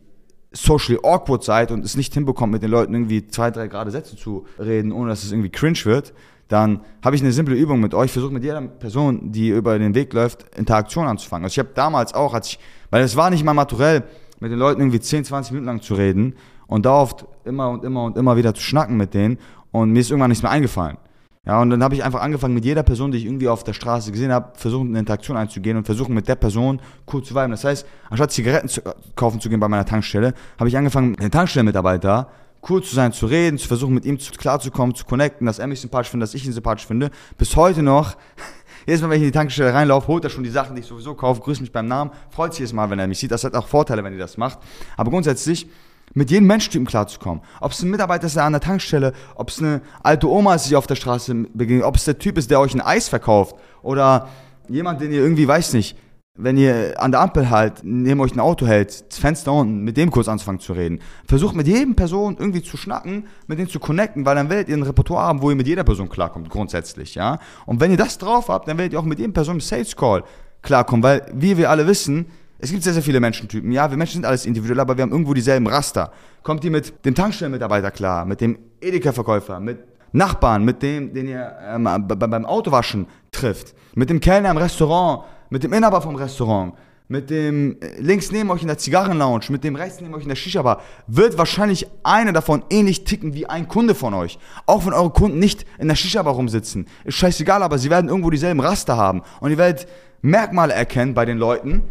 socially 0.53 0.99
awkward 1.03 1.43
seid 1.43 1.71
und 1.71 1.83
es 1.83 1.97
nicht 1.97 2.13
hinbekommt, 2.13 2.53
mit 2.53 2.63
den 2.63 2.71
Leuten 2.71 2.93
irgendwie 2.93 3.27
zwei, 3.27 3.51
drei 3.51 3.67
gerade 3.67 3.91
Sätze 3.91 4.15
zu 4.15 4.45
reden, 4.59 4.91
ohne 4.91 5.09
dass 5.09 5.23
es 5.23 5.31
irgendwie 5.31 5.49
cringe 5.49 5.79
wird, 5.85 6.13
dann 6.47 6.81
habe 7.03 7.15
ich 7.15 7.21
eine 7.21 7.31
simple 7.31 7.55
Übung 7.55 7.79
mit 7.79 7.93
euch. 7.93 8.11
Versucht 8.11 8.31
mit 8.31 8.43
jeder 8.43 8.61
Person, 8.61 9.31
die 9.31 9.49
über 9.49 9.79
den 9.79 9.95
Weg 9.95 10.13
läuft, 10.13 10.55
Interaktion 10.55 11.07
anzufangen. 11.07 11.45
Also 11.45 11.53
ich 11.53 11.59
habe 11.59 11.69
damals 11.73 12.13
auch, 12.13 12.33
als 12.33 12.49
ich, 12.49 12.59
weil 12.91 13.01
es 13.01 13.15
war 13.15 13.29
nicht 13.29 13.43
mal 13.43 13.53
naturell, 13.53 14.03
mit 14.39 14.51
den 14.51 14.59
Leuten 14.59 14.81
irgendwie 14.81 14.99
10, 14.99 15.25
20 15.25 15.53
Minuten 15.53 15.67
lang 15.67 15.81
zu 15.81 15.95
reden 15.95 16.35
und 16.67 16.85
da 16.85 17.01
oft 17.01 17.25
immer 17.45 17.69
und 17.69 17.83
immer 17.83 18.03
und 18.03 18.17
immer 18.17 18.35
wieder 18.35 18.53
zu 18.53 18.61
schnacken 18.61 18.97
mit 18.97 19.13
denen 19.13 19.37
und 19.71 19.91
mir 19.91 20.01
ist 20.01 20.11
irgendwann 20.11 20.29
nichts 20.29 20.43
mehr 20.43 20.51
eingefallen. 20.51 20.97
Ja, 21.45 21.61
und 21.61 21.69
dann 21.71 21.83
habe 21.83 21.93
ich 21.93 22.03
einfach 22.05 22.21
angefangen, 22.21 22.53
mit 22.53 22.63
jeder 22.63 22.83
Person, 22.83 23.11
die 23.11 23.17
ich 23.17 23.25
irgendwie 23.25 23.49
auf 23.49 23.65
der 23.65 23.73
Straße 23.73 24.13
gesehen 24.13 24.31
habe, 24.31 24.57
versuchen, 24.57 24.89
eine 24.89 24.99
Interaktion 24.99 25.35
einzugehen 25.35 25.75
und 25.75 25.83
versuchen, 25.83 26.15
mit 26.15 26.29
der 26.29 26.35
Person 26.35 26.79
cool 27.11 27.21
zu 27.21 27.35
viben. 27.35 27.51
Das 27.51 27.65
heißt, 27.65 27.85
anstatt 28.09 28.31
Zigaretten 28.31 28.69
zu, 28.69 28.81
kaufen 29.15 29.41
zu 29.41 29.49
gehen 29.49 29.59
bei 29.59 29.67
meiner 29.67 29.85
Tankstelle, 29.85 30.33
habe 30.57 30.69
ich 30.69 30.77
angefangen, 30.77 31.11
mit 31.11 31.21
dem 31.21 31.31
Tankstellenmitarbeiter 31.31 32.29
cool 32.69 32.81
zu 32.81 32.95
sein, 32.95 33.11
zu 33.11 33.25
reden, 33.25 33.57
zu 33.57 33.67
versuchen, 33.67 33.93
mit 33.93 34.05
ihm 34.05 34.19
zu, 34.19 34.31
klarzukommen, 34.31 34.95
zu 34.95 35.03
connecten, 35.03 35.45
dass 35.45 35.59
er 35.59 35.67
mich 35.67 35.81
sympathisch 35.81 36.11
findet, 36.11 36.29
dass 36.29 36.33
ich 36.33 36.45
ihn 36.45 36.53
sympathisch 36.53 36.87
finde. 36.87 37.11
Bis 37.37 37.57
heute 37.57 37.83
noch, 37.83 38.15
jedes 38.87 39.01
Mal, 39.01 39.09
wenn 39.09 39.17
ich 39.17 39.23
in 39.23 39.27
die 39.27 39.37
Tankstelle 39.37 39.73
reinlaufe, 39.73 40.07
holt 40.07 40.23
er 40.23 40.29
schon 40.29 40.45
die 40.45 40.49
Sachen, 40.49 40.77
die 40.77 40.81
ich 40.81 40.87
sowieso 40.87 41.13
kaufe, 41.13 41.41
grüßt 41.41 41.59
mich 41.59 41.73
beim 41.73 41.89
Namen, 41.89 42.11
freut 42.29 42.53
sich 42.53 42.59
jedes 42.59 42.71
Mal, 42.71 42.89
wenn 42.89 42.99
er 42.99 43.07
mich 43.07 43.19
sieht. 43.19 43.31
Das 43.31 43.43
hat 43.43 43.53
auch 43.53 43.67
Vorteile, 43.67 44.01
wenn 44.05 44.13
ihr 44.13 44.19
das 44.19 44.37
macht. 44.37 44.59
Aber 44.95 45.11
grundsätzlich, 45.11 45.67
mit 46.13 46.31
jedem 46.31 46.47
Menschentypen 46.47 46.87
klarzukommen. 46.87 47.43
Ob 47.61 47.71
es 47.71 47.81
ein 47.81 47.89
Mitarbeiter 47.89 48.27
ist 48.27 48.37
an 48.37 48.53
der 48.53 48.61
Tankstelle, 48.61 49.13
ob 49.35 49.49
es 49.49 49.59
eine 49.59 49.81
alte 50.01 50.29
Oma 50.29 50.55
ist, 50.55 50.69
die 50.69 50.75
auf 50.75 50.87
der 50.87 50.95
Straße 50.95 51.33
begegnet, 51.53 51.85
ob 51.85 51.95
es 51.95 52.05
der 52.05 52.17
Typ 52.17 52.37
ist, 52.37 52.51
der 52.51 52.59
euch 52.59 52.73
ein 52.73 52.81
Eis 52.81 53.09
verkauft 53.09 53.55
oder 53.81 54.29
jemand, 54.69 55.01
den 55.01 55.11
ihr 55.11 55.21
irgendwie, 55.21 55.47
weiß 55.47 55.73
nicht, 55.73 55.97
wenn 56.35 56.57
ihr 56.57 56.99
an 56.99 57.11
der 57.11 57.21
Ampel 57.21 57.51
halt 57.51 57.81
neben 57.83 58.19
euch 58.19 58.33
ein 58.33 58.39
Auto 58.39 58.65
hält, 58.65 59.11
das 59.11 59.19
Fenster 59.19 59.53
unten, 59.53 59.83
mit 59.83 59.97
dem 59.97 60.09
kurz 60.09 60.27
anzufangen 60.27 60.59
zu 60.59 60.73
reden. 60.73 60.99
Versucht 61.27 61.55
mit 61.55 61.67
jedem 61.67 61.95
Person 61.95 62.37
irgendwie 62.39 62.63
zu 62.63 62.75
schnacken, 62.75 63.27
mit 63.45 63.59
denen 63.59 63.69
zu 63.69 63.79
connecten, 63.79 64.25
weil 64.25 64.35
dann 64.35 64.49
werdet 64.49 64.67
ihr 64.69 64.75
ein 64.75 64.81
Repertoire 64.81 65.25
haben, 65.25 65.43
wo 65.43 65.51
ihr 65.51 65.55
mit 65.55 65.67
jeder 65.67 65.83
Person 65.83 66.09
klarkommt, 66.09 66.49
grundsätzlich, 66.49 67.13
ja. 67.13 67.37
Und 67.67 67.79
wenn 67.81 67.91
ihr 67.91 67.97
das 67.97 68.17
drauf 68.17 68.49
habt, 68.49 68.67
dann 68.67 68.79
werdet 68.79 68.93
ihr 68.93 68.99
auch 68.99 69.03
mit 69.03 69.19
jedem 69.19 69.33
Person 69.33 69.55
im 69.55 69.61
Sales 69.61 69.95
Call 69.95 70.23
klarkommen, 70.63 71.03
weil, 71.03 71.23
wie 71.33 71.57
wir 71.57 71.69
alle 71.69 71.85
wissen, 71.85 72.25
es 72.63 72.71
gibt 72.71 72.81
sehr, 72.81 72.93
sehr 72.93 73.03
viele 73.03 73.19
Menschentypen. 73.19 73.73
Ja, 73.73 73.89
wir 73.91 73.97
Menschen 73.97 74.13
sind 74.13 74.25
alles 74.25 74.45
individuell, 74.45 74.79
aber 74.79 74.95
wir 74.95 75.01
haben 75.01 75.11
irgendwo 75.11 75.33
dieselben 75.33 75.67
Raster. 75.67 76.13
Kommt 76.43 76.63
ihr 76.63 76.71
mit 76.71 77.05
dem 77.05 77.13
Tankstellenmitarbeiter 77.13 77.91
klar, 77.91 78.23
mit 78.23 78.39
dem 78.39 78.57
Edeka-Verkäufer, 78.79 79.59
mit 79.59 79.79
Nachbarn, 80.13 80.63
mit 80.63 80.81
dem, 80.81 81.13
den 81.13 81.27
ihr 81.27 81.53
ähm, 81.61 81.83
beim 82.07 82.45
Autowaschen 82.45 83.07
trifft, 83.33 83.75
mit 83.95 84.09
dem 84.09 84.21
Kellner 84.21 84.49
im 84.51 84.55
Restaurant, 84.55 85.25
mit 85.49 85.63
dem 85.63 85.73
Inhaber 85.73 86.01
vom 86.01 86.15
Restaurant, 86.15 86.73
mit 87.09 87.29
dem 87.29 87.81
äh, 87.81 87.99
links 87.99 88.31
neben 88.31 88.49
euch 88.49 88.61
in 88.61 88.69
der 88.69 88.77
Zigarrenlounge, 88.77 89.43
mit 89.49 89.65
dem 89.65 89.75
rechts 89.75 89.99
neben 89.99 90.13
euch 90.13 90.23
in 90.23 90.29
der 90.29 90.37
Shisha-Bar, 90.37 90.81
wird 91.07 91.37
wahrscheinlich 91.37 91.87
einer 92.03 92.31
davon 92.31 92.63
ähnlich 92.69 93.03
ticken 93.03 93.33
wie 93.33 93.45
ein 93.45 93.67
Kunde 93.67 93.93
von 93.93 94.13
euch. 94.13 94.39
Auch 94.67 94.85
wenn 94.85 94.93
eure 94.93 95.09
Kunden 95.09 95.37
nicht 95.37 95.65
in 95.79 95.89
der 95.89 95.95
Shisha-Bar 95.95 96.35
rumsitzen. 96.35 96.87
Ist 97.03 97.17
scheißegal, 97.17 97.61
aber 97.61 97.77
sie 97.77 97.89
werden 97.89 98.07
irgendwo 98.07 98.29
dieselben 98.29 98.61
Raster 98.61 98.95
haben. 98.95 99.21
Und 99.41 99.51
ihr 99.51 99.57
werdet 99.57 99.85
Merkmale 100.21 100.73
erkennen 100.73 101.13
bei 101.13 101.25
den 101.25 101.37
Leuten, 101.37 101.83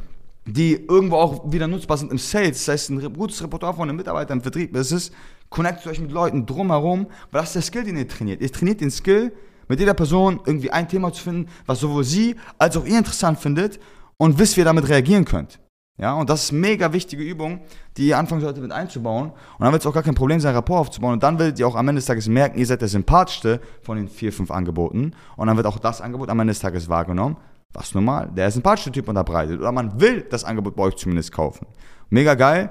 die 0.46 0.74
irgendwo 0.74 1.16
auch 1.16 1.52
wieder 1.52 1.68
nutzbar 1.68 1.96
sind 1.96 2.10
im 2.10 2.18
Sales. 2.18 2.64
Das 2.64 2.68
heißt, 2.68 2.90
ein 2.90 3.12
gutes 3.12 3.42
Repertoire 3.42 3.74
von 3.74 3.88
einem 3.88 3.96
Mitarbeiter 3.96 4.32
im 4.32 4.40
Vertrieb 4.40 4.74
ist 4.76 4.92
es, 4.92 5.12
connectet 5.48 5.86
euch 5.86 6.00
mit 6.00 6.12
Leuten 6.12 6.46
drumherum, 6.46 7.06
weil 7.30 7.40
das 7.40 7.50
ist 7.50 7.54
der 7.54 7.62
Skill, 7.62 7.84
den 7.84 7.96
ihr 7.96 8.08
trainiert. 8.08 8.40
Ihr 8.40 8.50
trainiert 8.50 8.80
den 8.80 8.90
Skill, 8.90 9.32
mit 9.68 9.78
jeder 9.78 9.94
Person 9.94 10.40
irgendwie 10.44 10.70
ein 10.70 10.88
Thema 10.88 11.12
zu 11.12 11.22
finden, 11.22 11.48
was 11.66 11.80
sowohl 11.80 12.04
sie 12.04 12.36
als 12.58 12.76
auch 12.76 12.84
ihr 12.84 12.98
interessant 12.98 13.38
findet 13.38 13.78
und 14.16 14.38
wisst, 14.38 14.56
wie 14.56 14.62
ihr 14.62 14.64
damit 14.64 14.88
reagieren 14.88 15.24
könnt. 15.24 15.60
Ja, 15.98 16.14
und 16.14 16.28
das 16.30 16.44
ist 16.44 16.50
eine 16.50 16.60
mega 16.60 16.92
wichtige 16.92 17.22
Übung, 17.22 17.60
die 17.96 18.08
ihr 18.08 18.18
anfangen 18.18 18.40
solltet 18.40 18.62
mit 18.62 18.72
einzubauen. 18.72 19.30
Und 19.30 19.60
dann 19.60 19.72
wird 19.72 19.82
es 19.82 19.86
auch 19.86 19.92
gar 19.92 20.02
kein 20.02 20.14
Problem 20.14 20.40
sein, 20.40 20.54
Rapport 20.54 20.80
aufzubauen. 20.80 21.12
Und 21.12 21.22
dann 21.22 21.38
werdet 21.38 21.58
ihr 21.58 21.68
auch 21.68 21.76
am 21.76 21.86
Ende 21.86 22.00
des 22.00 22.06
Tages 22.06 22.28
merken, 22.28 22.58
ihr 22.58 22.66
seid 22.66 22.80
der 22.80 22.88
sympathischste 22.88 23.60
von 23.82 23.98
den 23.98 24.08
vier, 24.08 24.32
fünf 24.32 24.50
Angeboten. 24.50 25.12
Und 25.36 25.46
dann 25.46 25.56
wird 25.56 25.66
auch 25.66 25.78
das 25.78 26.00
Angebot 26.00 26.30
am 26.30 26.40
Ende 26.40 26.52
des 26.52 26.60
Tages 26.60 26.88
wahrgenommen. 26.88 27.36
Was 27.74 27.94
normal, 27.94 28.30
der 28.36 28.50
sympathische 28.50 28.92
Typ 28.92 29.08
unterbreitet. 29.08 29.60
Oder 29.60 29.72
man 29.72 30.00
will 30.00 30.26
das 30.28 30.44
Angebot 30.44 30.76
bei 30.76 30.84
euch 30.84 30.96
zumindest 30.96 31.32
kaufen. 31.32 31.66
Mega 32.10 32.34
geil. 32.34 32.70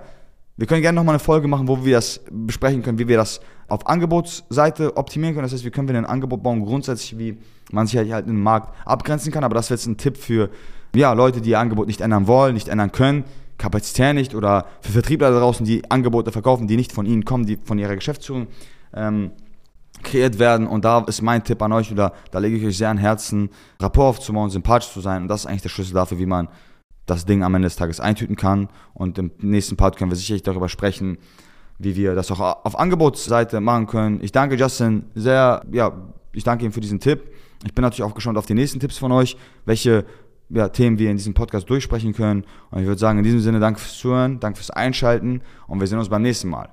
Wir 0.58 0.67
können 0.67 0.81
gerne 0.81 0.96
nochmal 0.96 1.15
eine 1.15 1.20
Folge 1.20 1.48
machen, 1.48 1.67
wo 1.67 1.84
wir 1.84 1.96
das 1.96 2.22
besprechen 2.29 2.84
können, 2.84 3.00
wie 3.00 3.08
wir 3.08 3.17
das 3.17 3.41
auf 3.67 3.88
Angebotsseite 3.88 4.96
optimieren 4.98 5.34
können. 5.34 5.46
Das 5.46 5.53
heißt, 5.53 5.65
wie 5.65 5.72
können 5.72 5.88
wir 5.88 5.98
ein 5.98 6.05
Angebot 6.05 6.43
bauen, 6.43 6.63
grundsätzlich, 6.63 7.17
wie 7.17 7.38
man 7.72 7.88
sich 7.88 7.98
halt 7.98 8.27
im 8.27 8.43
Markt 8.43 8.75
abgrenzen 8.86 9.31
kann. 9.31 9.43
Aber 9.43 9.55
das 9.55 9.70
wäre 9.70 9.79
jetzt 9.79 9.88
ein 9.88 9.98
Tipp 9.98 10.17
für 10.17 10.50
ja, 10.93 11.13
Leute, 11.13 11.41
die 11.41 11.51
ihr 11.51 11.60
Angebot 11.60 11.88
nicht 11.88 12.01
ändern 12.01 12.27
wollen, 12.27 12.53
nicht 12.53 12.67
ändern 12.67 12.91
können, 12.91 13.24
kapazitär 13.58 14.13
nicht 14.13 14.36
oder 14.36 14.65
für 14.81 14.91
Vertriebler 14.91 15.31
da 15.31 15.39
draußen, 15.39 15.65
die 15.65 15.89
Angebote 15.89 16.31
verkaufen, 16.31 16.67
die 16.67 16.75
nicht 16.75 16.91
von 16.91 17.05
ihnen 17.05 17.25
kommen, 17.25 17.46
die 17.46 17.58
von 17.58 17.79
ihrer 17.79 17.96
Geschäftsführung 17.96 18.48
ähm, 18.93 19.31
kreiert 20.03 20.39
werden. 20.39 20.67
Und 20.67 20.86
da 20.86 21.00
ist 21.00 21.22
mein 21.22 21.43
Tipp 21.43 21.62
an 21.62 21.72
euch, 21.72 21.91
oder 21.91 22.13
da 22.31 22.39
lege 22.39 22.58
ich 22.58 22.65
euch 22.65 22.77
sehr 22.77 22.89
an 22.89 22.98
Herzen, 22.98 23.50
Rapport 23.79 24.10
aufzubauen, 24.10 24.50
sympathisch 24.50 24.91
zu 24.91 25.01
sein. 25.01 25.24
Und 25.24 25.27
das 25.27 25.41
ist 25.41 25.46
eigentlich 25.48 25.62
der 25.63 25.70
Schlüssel 25.70 25.93
dafür, 25.93 26.20
wie 26.20 26.25
man 26.25 26.48
das 27.05 27.25
Ding 27.25 27.43
am 27.43 27.55
Ende 27.55 27.65
des 27.67 27.75
Tages 27.75 28.00
eintüten 28.00 28.36
kann. 28.36 28.70
Und 28.93 29.17
im 29.17 29.31
nächsten 29.39 29.77
Part 29.77 29.98
können 29.98 30.12
wir 30.12 30.15
sicherlich 30.15 30.43
darüber 30.43 30.70
sprechen, 30.70 31.17
wie 31.79 31.96
wir 31.96 32.15
das 32.15 32.31
auch 32.31 32.39
auf 32.39 32.77
Angebotsseite 32.79 33.60
machen 33.60 33.88
können. 33.88 34.24
Ich 34.24 34.31
danke 34.31 34.55
Justin 34.55 35.05
sehr, 35.15 35.63
ja, 35.72 35.91
ich 36.31 36.43
danke 36.43 36.65
ihm 36.65 36.72
für 36.72 36.81
diesen 36.81 37.00
Tipp. 37.00 37.31
Ich 37.65 37.74
bin 37.74 37.84
natürlich 37.84 38.03
auch 38.03 38.15
gespannt 38.15 38.38
auf 38.38 38.46
die 38.46 38.53
nächsten 38.53 38.79
Tipps 38.79 38.98
von 38.98 39.12
euch, 39.12 39.38
welche 39.65 40.05
ja, 40.50 40.70
Themen 40.70 41.00
wir 41.00 41.10
in 41.10 41.17
diesem 41.17 41.34
Podcast 41.34 41.70
durchsprechen 41.70 42.13
können. 42.13 42.46
Und 42.72 42.79
ich 42.79 42.86
würde 42.86 43.00
sagen, 43.00 43.17
in 43.17 43.24
diesem 43.24 43.39
Sinne, 43.39 43.60
danke 43.60 43.79
fürs 43.79 43.98
Zuhören, 43.98 44.39
danke 44.39 44.58
fürs 44.58 44.72
Einschalten 44.72 45.41
und 45.67 45.79
wir 45.79 45.88
sehen 45.88 46.00
uns 46.00 46.10
beim 46.10 46.22
nächsten 46.22 46.50
Mal. 46.50 46.70